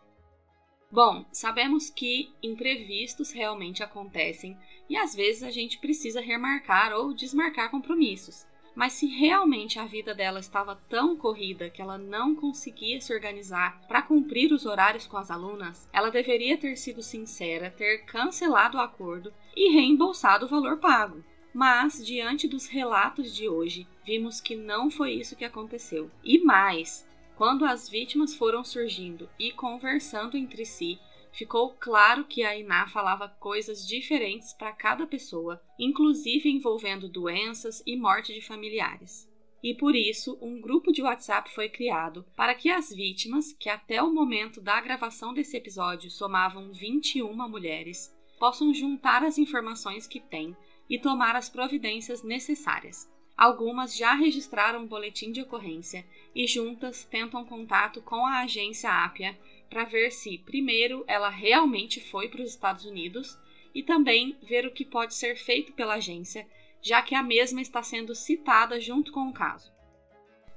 Bom, 0.91 1.23
sabemos 1.31 1.87
que 1.87 2.33
imprevistos 2.41 3.31
realmente 3.31 3.83
acontecem 3.83 4.57
e 4.89 4.97
às 4.97 5.13
vezes 5.13 5.43
a 5.43 5.51
gente 5.51 5.77
precisa 5.77 6.19
remarcar 6.19 6.93
ou 6.93 7.13
desmarcar 7.13 7.69
compromissos. 7.69 8.47
Mas 8.73 8.93
se 8.93 9.05
realmente 9.05 9.77
a 9.77 9.85
vida 9.85 10.15
dela 10.15 10.39
estava 10.39 10.81
tão 10.89 11.15
corrida 11.15 11.69
que 11.69 11.79
ela 11.79 11.99
não 11.99 12.33
conseguia 12.33 12.99
se 12.99 13.13
organizar 13.13 13.85
para 13.87 14.01
cumprir 14.01 14.51
os 14.51 14.65
horários 14.65 15.05
com 15.05 15.15
as 15.15 15.29
alunas, 15.29 15.87
ela 15.93 16.09
deveria 16.09 16.57
ter 16.57 16.75
sido 16.75 17.03
sincera, 17.03 17.69
ter 17.69 17.99
cancelado 18.05 18.79
o 18.79 18.81
acordo 18.81 19.31
e 19.55 19.71
reembolsado 19.71 20.47
o 20.47 20.49
valor 20.49 20.79
pago. 20.79 21.23
Mas, 21.53 22.03
diante 22.03 22.47
dos 22.47 22.65
relatos 22.65 23.33
de 23.33 23.47
hoje, 23.47 23.87
vimos 24.05 24.39
que 24.39 24.55
não 24.55 24.89
foi 24.91 25.13
isso 25.13 25.35
que 25.35 25.43
aconteceu. 25.43 26.11
E 26.23 26.39
mais, 26.39 27.07
quando 27.35 27.65
as 27.65 27.89
vítimas 27.89 28.35
foram 28.35 28.63
surgindo 28.63 29.29
e 29.39 29.51
conversando 29.51 30.37
entre 30.37 30.65
si, 30.65 30.99
ficou 31.33 31.73
claro 31.73 32.23
que 32.23 32.43
a 32.43 32.55
Iná 32.55 32.87
falava 32.87 33.27
coisas 33.27 33.85
diferentes 33.85 34.53
para 34.53 34.71
cada 34.71 35.05
pessoa, 35.05 35.61
inclusive 35.77 36.49
envolvendo 36.49 37.09
doenças 37.09 37.83
e 37.85 37.97
morte 37.97 38.33
de 38.33 38.41
familiares. 38.41 39.29
E 39.61 39.73
por 39.73 39.95
isso, 39.95 40.37
um 40.41 40.61
grupo 40.61 40.91
de 40.91 41.01
WhatsApp 41.01 41.51
foi 41.53 41.67
criado 41.67 42.23
para 42.35 42.53
que 42.53 42.69
as 42.69 42.93
vítimas, 42.93 43.51
que 43.51 43.67
até 43.67 44.01
o 44.01 44.13
momento 44.13 44.61
da 44.61 44.79
gravação 44.79 45.33
desse 45.33 45.57
episódio 45.57 46.11
somavam 46.11 46.71
21 46.71 47.33
mulheres, 47.49 48.15
possam 48.39 48.73
juntar 48.73 49.23
as 49.23 49.39
informações 49.39 50.05
que 50.05 50.19
têm 50.19 50.55
e 50.87 50.99
tomar 50.99 51.35
as 51.35 51.49
providências 51.49 52.23
necessárias. 52.23 53.09
Algumas 53.37 53.95
já 53.95 54.13
registraram 54.13 54.83
um 54.83 54.87
boletim 54.87 55.31
de 55.31 55.41
ocorrência 55.41 56.05
e 56.33 56.47
juntas 56.47 57.03
tentam 57.03 57.43
contato 57.43 58.01
com 58.01 58.25
a 58.25 58.39
agência 58.39 58.89
Ápia 58.89 59.37
para 59.69 59.83
ver 59.83 60.11
se, 60.11 60.37
primeiro, 60.37 61.03
ela 61.05 61.29
realmente 61.29 61.99
foi 61.99 62.29
para 62.29 62.41
os 62.41 62.49
Estados 62.49 62.85
Unidos 62.85 63.37
e 63.73 63.83
também 63.83 64.37
ver 64.41 64.65
o 64.65 64.71
que 64.71 64.85
pode 64.85 65.13
ser 65.13 65.35
feito 65.35 65.73
pela 65.73 65.95
agência, 65.95 66.47
já 66.81 67.01
que 67.01 67.13
a 67.13 67.21
mesma 67.21 67.61
está 67.61 67.83
sendo 67.83 68.15
citada 68.15 68.79
junto 68.79 69.11
com 69.11 69.27
o 69.27 69.33
caso. 69.33 69.69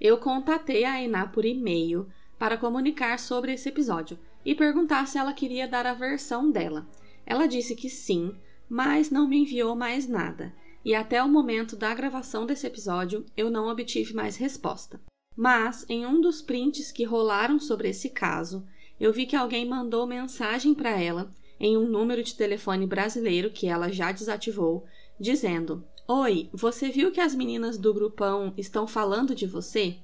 Eu 0.00 0.18
contatei 0.18 0.84
a 0.84 1.02
Ená 1.02 1.26
por 1.26 1.44
e-mail 1.44 2.08
para 2.38 2.56
comunicar 2.56 3.18
sobre 3.18 3.52
esse 3.52 3.68
episódio 3.68 4.16
e 4.44 4.54
perguntar 4.54 5.06
se 5.08 5.18
ela 5.18 5.32
queria 5.32 5.66
dar 5.66 5.84
a 5.84 5.94
versão 5.94 6.48
dela. 6.48 6.88
Ela 7.26 7.48
disse 7.48 7.74
que 7.74 7.90
sim, 7.90 8.36
mas 8.68 9.10
não 9.10 9.26
me 9.26 9.38
enviou 9.38 9.74
mais 9.74 10.06
nada, 10.06 10.54
e 10.84 10.94
até 10.94 11.22
o 11.22 11.28
momento 11.28 11.76
da 11.76 11.94
gravação 11.94 12.46
desse 12.46 12.66
episódio 12.66 13.24
eu 13.36 13.50
não 13.50 13.68
obtive 13.68 14.14
mais 14.14 14.36
resposta. 14.36 15.00
Mas, 15.36 15.84
em 15.88 16.04
um 16.04 16.20
dos 16.20 16.42
prints 16.42 16.90
que 16.90 17.04
rolaram 17.04 17.60
sobre 17.60 17.88
esse 17.88 18.10
caso, 18.10 18.66
eu 18.98 19.12
vi 19.12 19.26
que 19.26 19.36
alguém 19.36 19.68
mandou 19.68 20.06
mensagem 20.06 20.74
para 20.74 21.00
ela 21.00 21.32
em 21.60 21.76
um 21.76 21.86
número 21.86 22.22
de 22.22 22.34
telefone 22.34 22.86
brasileiro 22.86 23.50
que 23.50 23.66
ela 23.66 23.90
já 23.90 24.10
desativou, 24.10 24.84
dizendo: 25.18 25.84
Oi, 26.06 26.48
você 26.52 26.88
viu 26.88 27.12
que 27.12 27.20
as 27.20 27.34
meninas 27.34 27.78
do 27.78 27.92
grupão 27.92 28.52
estão 28.56 28.86
falando 28.86 29.34
de 29.34 29.46
você? 29.46 29.96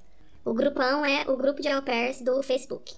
O 0.45 0.53
grupão 0.53 1.05
é 1.05 1.29
o 1.29 1.37
grupo 1.37 1.63
de 1.63 1.69
au 1.69 1.83
pairs 1.83 2.21
do 2.21 2.43
Facebook. 2.43 2.95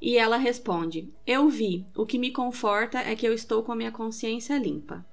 E 0.00 0.16
ela 0.16 0.36
responde: 0.36 1.12
Eu 1.26 1.48
vi. 1.48 1.86
O 1.94 2.04
que 2.04 2.18
me 2.18 2.32
conforta 2.32 2.98
é 2.98 3.14
que 3.14 3.26
eu 3.26 3.32
estou 3.32 3.62
com 3.62 3.72
a 3.72 3.76
minha 3.76 3.92
consciência 3.92 4.58
limpa. 4.58 5.06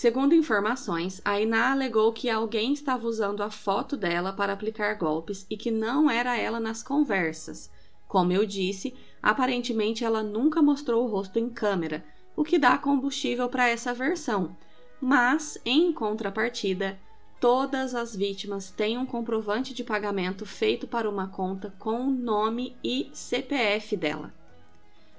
Segundo 0.00 0.34
informações, 0.34 1.20
a 1.26 1.38
Iná 1.38 1.72
alegou 1.72 2.10
que 2.10 2.30
alguém 2.30 2.72
estava 2.72 3.06
usando 3.06 3.42
a 3.42 3.50
foto 3.50 3.98
dela 3.98 4.32
para 4.32 4.50
aplicar 4.50 4.94
golpes 4.94 5.44
e 5.50 5.58
que 5.58 5.70
não 5.70 6.10
era 6.10 6.38
ela 6.38 6.58
nas 6.58 6.82
conversas. 6.82 7.70
Como 8.08 8.32
eu 8.32 8.46
disse, 8.46 8.94
Aparentemente, 9.22 10.02
ela 10.02 10.22
nunca 10.22 10.62
mostrou 10.62 11.04
o 11.04 11.06
rosto 11.06 11.38
em 11.38 11.50
câmera, 11.50 12.02
o 12.34 12.42
que 12.42 12.58
dá 12.58 12.78
combustível 12.78 13.46
para 13.50 13.68
essa 13.68 13.92
versão. 13.92 14.56
Mas, 14.98 15.60
em 15.66 15.92
contrapartida, 15.92 16.98
todas 17.38 17.94
as 17.94 18.16
vítimas 18.16 18.70
têm 18.70 18.96
um 18.96 19.04
comprovante 19.04 19.74
de 19.74 19.84
pagamento 19.84 20.46
feito 20.46 20.86
para 20.88 21.10
uma 21.10 21.28
conta 21.28 21.74
com 21.78 22.06
o 22.06 22.10
nome 22.10 22.74
e 22.82 23.10
CPF 23.12 23.98
dela. 23.98 24.32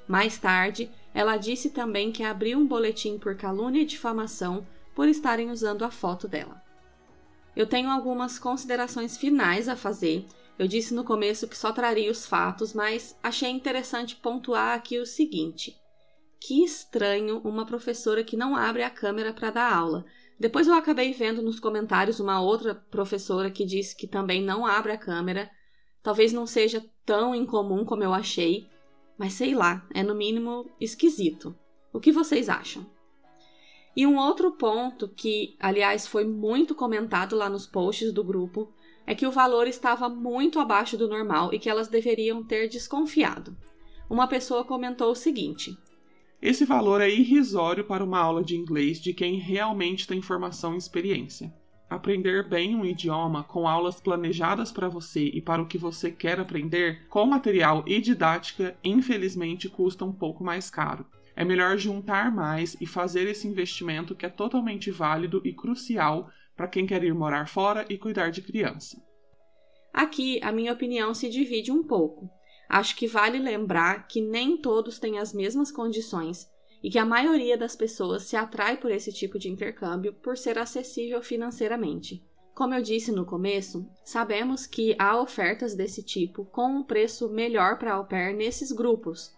Mais 0.07 0.39
tarde, 0.39 0.89
ela 1.13 1.37
disse 1.37 1.69
também 1.69 2.11
que 2.11 2.23
abriu 2.23 2.57
um 2.57 2.67
boletim 2.67 3.17
por 3.17 3.35
calúnia 3.35 3.81
e 3.81 3.85
difamação 3.85 4.65
por 4.95 5.07
estarem 5.07 5.49
usando 5.49 5.83
a 5.83 5.91
foto 5.91 6.27
dela. 6.27 6.61
Eu 7.55 7.67
tenho 7.67 7.89
algumas 7.89 8.39
considerações 8.39 9.17
finais 9.17 9.67
a 9.67 9.75
fazer 9.75 10.25
eu 10.61 10.67
disse 10.67 10.93
no 10.93 11.03
começo 11.03 11.47
que 11.47 11.57
só 11.57 11.71
traria 11.71 12.11
os 12.11 12.27
fatos, 12.27 12.71
mas 12.71 13.17
achei 13.23 13.49
interessante 13.49 14.15
pontuar 14.15 14.75
aqui 14.75 14.99
o 14.99 15.07
seguinte: 15.07 15.75
que 16.39 16.63
estranho 16.63 17.39
uma 17.39 17.65
professora 17.65 18.23
que 18.23 18.37
não 18.37 18.55
abre 18.55 18.83
a 18.83 18.89
câmera 18.91 19.33
para 19.33 19.49
dar 19.49 19.73
aula. 19.73 20.05
Depois 20.39 20.67
eu 20.67 20.75
acabei 20.75 21.13
vendo 21.13 21.41
nos 21.41 21.59
comentários 21.59 22.19
uma 22.19 22.39
outra 22.41 22.75
professora 22.75 23.49
que 23.49 23.65
disse 23.65 23.95
que 23.95 24.05
também 24.05 24.43
não 24.43 24.63
abre 24.63 24.91
a 24.91 24.97
câmera. 24.99 25.49
Talvez 26.03 26.31
não 26.31 26.45
seja 26.45 26.85
tão 27.03 27.33
incomum 27.33 27.83
como 27.83 28.03
eu 28.03 28.13
achei, 28.13 28.67
mas 29.21 29.33
sei 29.33 29.53
lá, 29.53 29.87
é 29.93 30.01
no 30.01 30.15
mínimo 30.15 30.67
esquisito. 30.79 31.55
O 31.93 31.99
que 31.99 32.11
vocês 32.11 32.49
acham? 32.49 32.83
E 33.95 34.07
um 34.07 34.17
outro 34.17 34.53
ponto 34.53 35.07
que, 35.07 35.55
aliás, 35.59 36.07
foi 36.07 36.25
muito 36.25 36.73
comentado 36.73 37.35
lá 37.35 37.47
nos 37.47 37.67
posts 37.67 38.11
do 38.11 38.23
grupo 38.23 38.73
é 39.05 39.13
que 39.13 39.27
o 39.27 39.31
valor 39.31 39.67
estava 39.67 40.09
muito 40.09 40.59
abaixo 40.59 40.97
do 40.97 41.07
normal 41.07 41.53
e 41.53 41.59
que 41.59 41.69
elas 41.69 41.87
deveriam 41.87 42.43
ter 42.43 42.67
desconfiado. 42.67 43.55
Uma 44.09 44.27
pessoa 44.27 44.65
comentou 44.65 45.11
o 45.11 45.15
seguinte: 45.15 45.77
Esse 46.41 46.65
valor 46.65 46.99
é 46.99 47.07
irrisório 47.07 47.85
para 47.85 48.03
uma 48.03 48.17
aula 48.17 48.43
de 48.43 48.55
inglês 48.55 48.99
de 48.99 49.13
quem 49.13 49.37
realmente 49.37 50.07
tem 50.07 50.19
formação 50.19 50.73
e 50.73 50.79
experiência. 50.79 51.53
Aprender 51.91 52.47
bem 52.47 52.73
um 52.73 52.85
idioma 52.85 53.43
com 53.43 53.67
aulas 53.67 53.99
planejadas 53.99 54.71
para 54.71 54.87
você 54.87 55.25
e 55.25 55.41
para 55.41 55.61
o 55.61 55.67
que 55.67 55.77
você 55.77 56.09
quer 56.09 56.39
aprender, 56.39 57.05
com 57.09 57.25
material 57.25 57.83
e 57.85 57.99
didática, 57.99 58.77
infelizmente 58.81 59.67
custa 59.67 60.05
um 60.05 60.13
pouco 60.13 60.41
mais 60.41 60.69
caro. 60.69 61.05
É 61.35 61.43
melhor 61.43 61.77
juntar 61.77 62.33
mais 62.33 62.77
e 62.79 62.85
fazer 62.85 63.27
esse 63.27 63.45
investimento 63.45 64.15
que 64.15 64.25
é 64.25 64.29
totalmente 64.29 64.89
válido 64.89 65.41
e 65.43 65.51
crucial 65.51 66.29
para 66.55 66.69
quem 66.69 66.85
quer 66.85 67.03
ir 67.03 67.13
morar 67.13 67.49
fora 67.49 67.85
e 67.89 67.97
cuidar 67.97 68.31
de 68.31 68.41
criança. 68.41 68.97
Aqui 69.93 70.39
a 70.41 70.49
minha 70.49 70.71
opinião 70.71 71.13
se 71.13 71.29
divide 71.29 71.73
um 71.73 71.83
pouco. 71.83 72.29
Acho 72.69 72.95
que 72.95 73.05
vale 73.05 73.37
lembrar 73.37 74.07
que 74.07 74.21
nem 74.21 74.55
todos 74.55 74.97
têm 74.97 75.19
as 75.19 75.33
mesmas 75.33 75.73
condições 75.73 76.49
e 76.83 76.89
que 76.89 76.97
a 76.97 77.05
maioria 77.05 77.57
das 77.57 77.75
pessoas 77.75 78.23
se 78.23 78.35
atrai 78.35 78.77
por 78.77 78.91
esse 78.91 79.11
tipo 79.11 79.37
de 79.37 79.49
intercâmbio 79.49 80.13
por 80.13 80.37
ser 80.37 80.57
acessível 80.57 81.21
financeiramente. 81.21 82.23
Como 82.53 82.73
eu 82.73 82.81
disse 82.81 83.11
no 83.11 83.25
começo, 83.25 83.87
sabemos 84.03 84.67
que 84.67 84.95
há 84.99 85.19
ofertas 85.19 85.73
desse 85.73 86.03
tipo 86.03 86.45
com 86.45 86.67
um 86.67 86.83
preço 86.83 87.29
melhor 87.29 87.77
para 87.77 87.93
au 87.93 88.05
pair 88.05 88.35
nesses 88.35 88.71
grupos, 88.71 89.33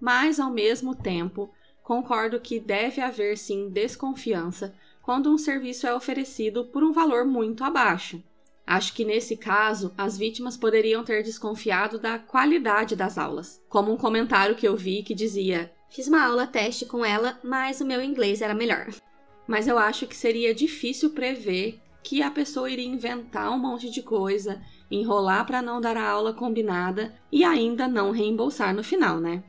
mas 0.00 0.40
ao 0.40 0.50
mesmo 0.50 0.94
tempo 0.94 1.50
concordo 1.82 2.40
que 2.40 2.58
deve 2.58 3.00
haver 3.00 3.38
sim 3.38 3.68
desconfiança 3.68 4.74
quando 5.00 5.30
um 5.30 5.38
serviço 5.38 5.86
é 5.86 5.94
oferecido 5.94 6.64
por 6.64 6.82
um 6.82 6.92
valor 6.92 7.24
muito 7.24 7.62
abaixo. 7.62 8.22
Acho 8.66 8.92
que 8.92 9.04
nesse 9.04 9.36
caso, 9.36 9.94
as 9.96 10.18
vítimas 10.18 10.56
poderiam 10.56 11.04
ter 11.04 11.22
desconfiado 11.22 12.00
da 12.00 12.18
qualidade 12.18 12.96
das 12.96 13.16
aulas, 13.16 13.62
como 13.68 13.92
um 13.92 13.96
comentário 13.96 14.56
que 14.56 14.66
eu 14.66 14.76
vi 14.76 15.04
que 15.04 15.14
dizia: 15.14 15.72
Fiz 15.88 16.08
uma 16.08 16.24
aula 16.24 16.46
teste 16.46 16.84
com 16.84 17.04
ela, 17.04 17.38
mas 17.42 17.80
o 17.80 17.86
meu 17.86 18.02
inglês 18.02 18.42
era 18.42 18.54
melhor. 18.54 18.88
Mas 19.46 19.68
eu 19.68 19.78
acho 19.78 20.06
que 20.06 20.16
seria 20.16 20.54
difícil 20.54 21.10
prever 21.10 21.80
que 22.02 22.22
a 22.22 22.30
pessoa 22.30 22.70
iria 22.70 22.86
inventar 22.86 23.50
um 23.50 23.58
monte 23.58 23.90
de 23.90 24.02
coisa, 24.02 24.62
enrolar 24.90 25.44
para 25.44 25.60
não 25.60 25.80
dar 25.80 25.96
a 25.96 26.08
aula 26.08 26.32
combinada 26.32 27.14
e 27.32 27.42
ainda 27.42 27.88
não 27.88 28.12
reembolsar 28.12 28.74
no 28.74 28.84
final, 28.84 29.18
né? 29.18 29.42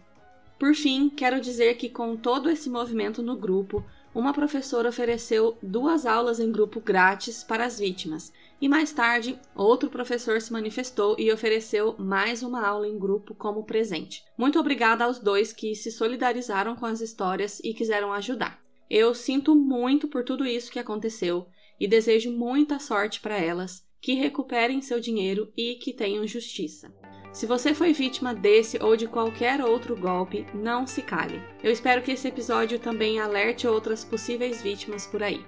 Por 0.58 0.74
fim, 0.74 1.08
quero 1.10 1.40
dizer 1.40 1.78
que 1.78 1.88
com 1.88 2.16
todo 2.16 2.50
esse 2.50 2.68
movimento 2.68 3.22
no 3.22 3.36
grupo, 3.36 3.84
uma 4.14 4.34
professora 4.34 4.90
ofereceu 4.90 5.56
duas 5.62 6.06
aulas 6.08 6.40
em 6.40 6.52
grupo 6.52 6.82
grátis 6.82 7.44
para 7.44 7.64
as 7.64 7.78
vítimas, 7.78 8.34
e 8.60 8.68
mais 8.68 8.92
tarde, 8.92 9.40
outro 9.56 9.90
professor 9.90 10.42
se 10.42 10.52
manifestou 10.52 11.16
e 11.20 11.32
ofereceu 11.32 11.96
mais 12.00 12.42
uma 12.42 12.66
aula 12.66 12.88
em 12.88 12.98
grupo 12.98 13.36
como 13.36 13.64
presente. 13.64 14.24
Muito 14.36 14.60
obrigada 14.60 15.04
aos 15.04 15.20
dois 15.20 15.54
que 15.54 15.76
se 15.76 15.92
solidarizaram 15.92 16.76
com 16.76 16.86
as 16.86 17.00
histórias 17.00 17.60
e 17.64 17.74
quiseram 17.74 18.12
ajudar. 18.14 18.60
Eu 18.90 19.14
sinto 19.14 19.56
muito 19.56 20.08
por 20.08 20.24
tudo 20.24 20.46
isso 20.46 20.72
que 20.72 20.80
aconteceu 20.80 21.48
e 21.80 21.88
desejo 21.88 22.32
muita 22.32 22.80
sorte 22.80 23.20
para 23.20 23.38
elas, 23.38 23.86
que 24.02 24.14
recuperem 24.14 24.82
seu 24.82 25.00
dinheiro 25.00 25.52
e 25.56 25.76
que 25.76 25.94
tenham 25.94 26.26
justiça. 26.26 26.92
Se 27.32 27.46
você 27.46 27.76
foi 27.76 27.94
vítima 27.94 28.34
desse 28.34 28.82
ou 28.82 28.96
de 28.96 29.06
qualquer 29.06 29.64
outro 29.64 29.96
golpe, 29.96 30.48
não 30.56 30.88
se 30.88 31.04
cale. 31.04 31.40
Eu 31.64 31.72
espero 31.72 32.02
que 32.02 32.12
esse 32.12 32.28
episódio 32.28 32.80
também 32.80 33.20
alerte 33.20 33.68
outras 33.68 34.04
possíveis 34.04 34.64
vítimas 34.64 35.06
por 35.06 35.22
aí. 35.22 35.46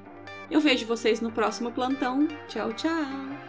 Eu 0.49 0.59
vejo 0.59 0.85
vocês 0.85 1.21
no 1.21 1.31
próximo 1.31 1.71
plantão. 1.71 2.27
Tchau, 2.47 2.73
tchau! 2.73 3.48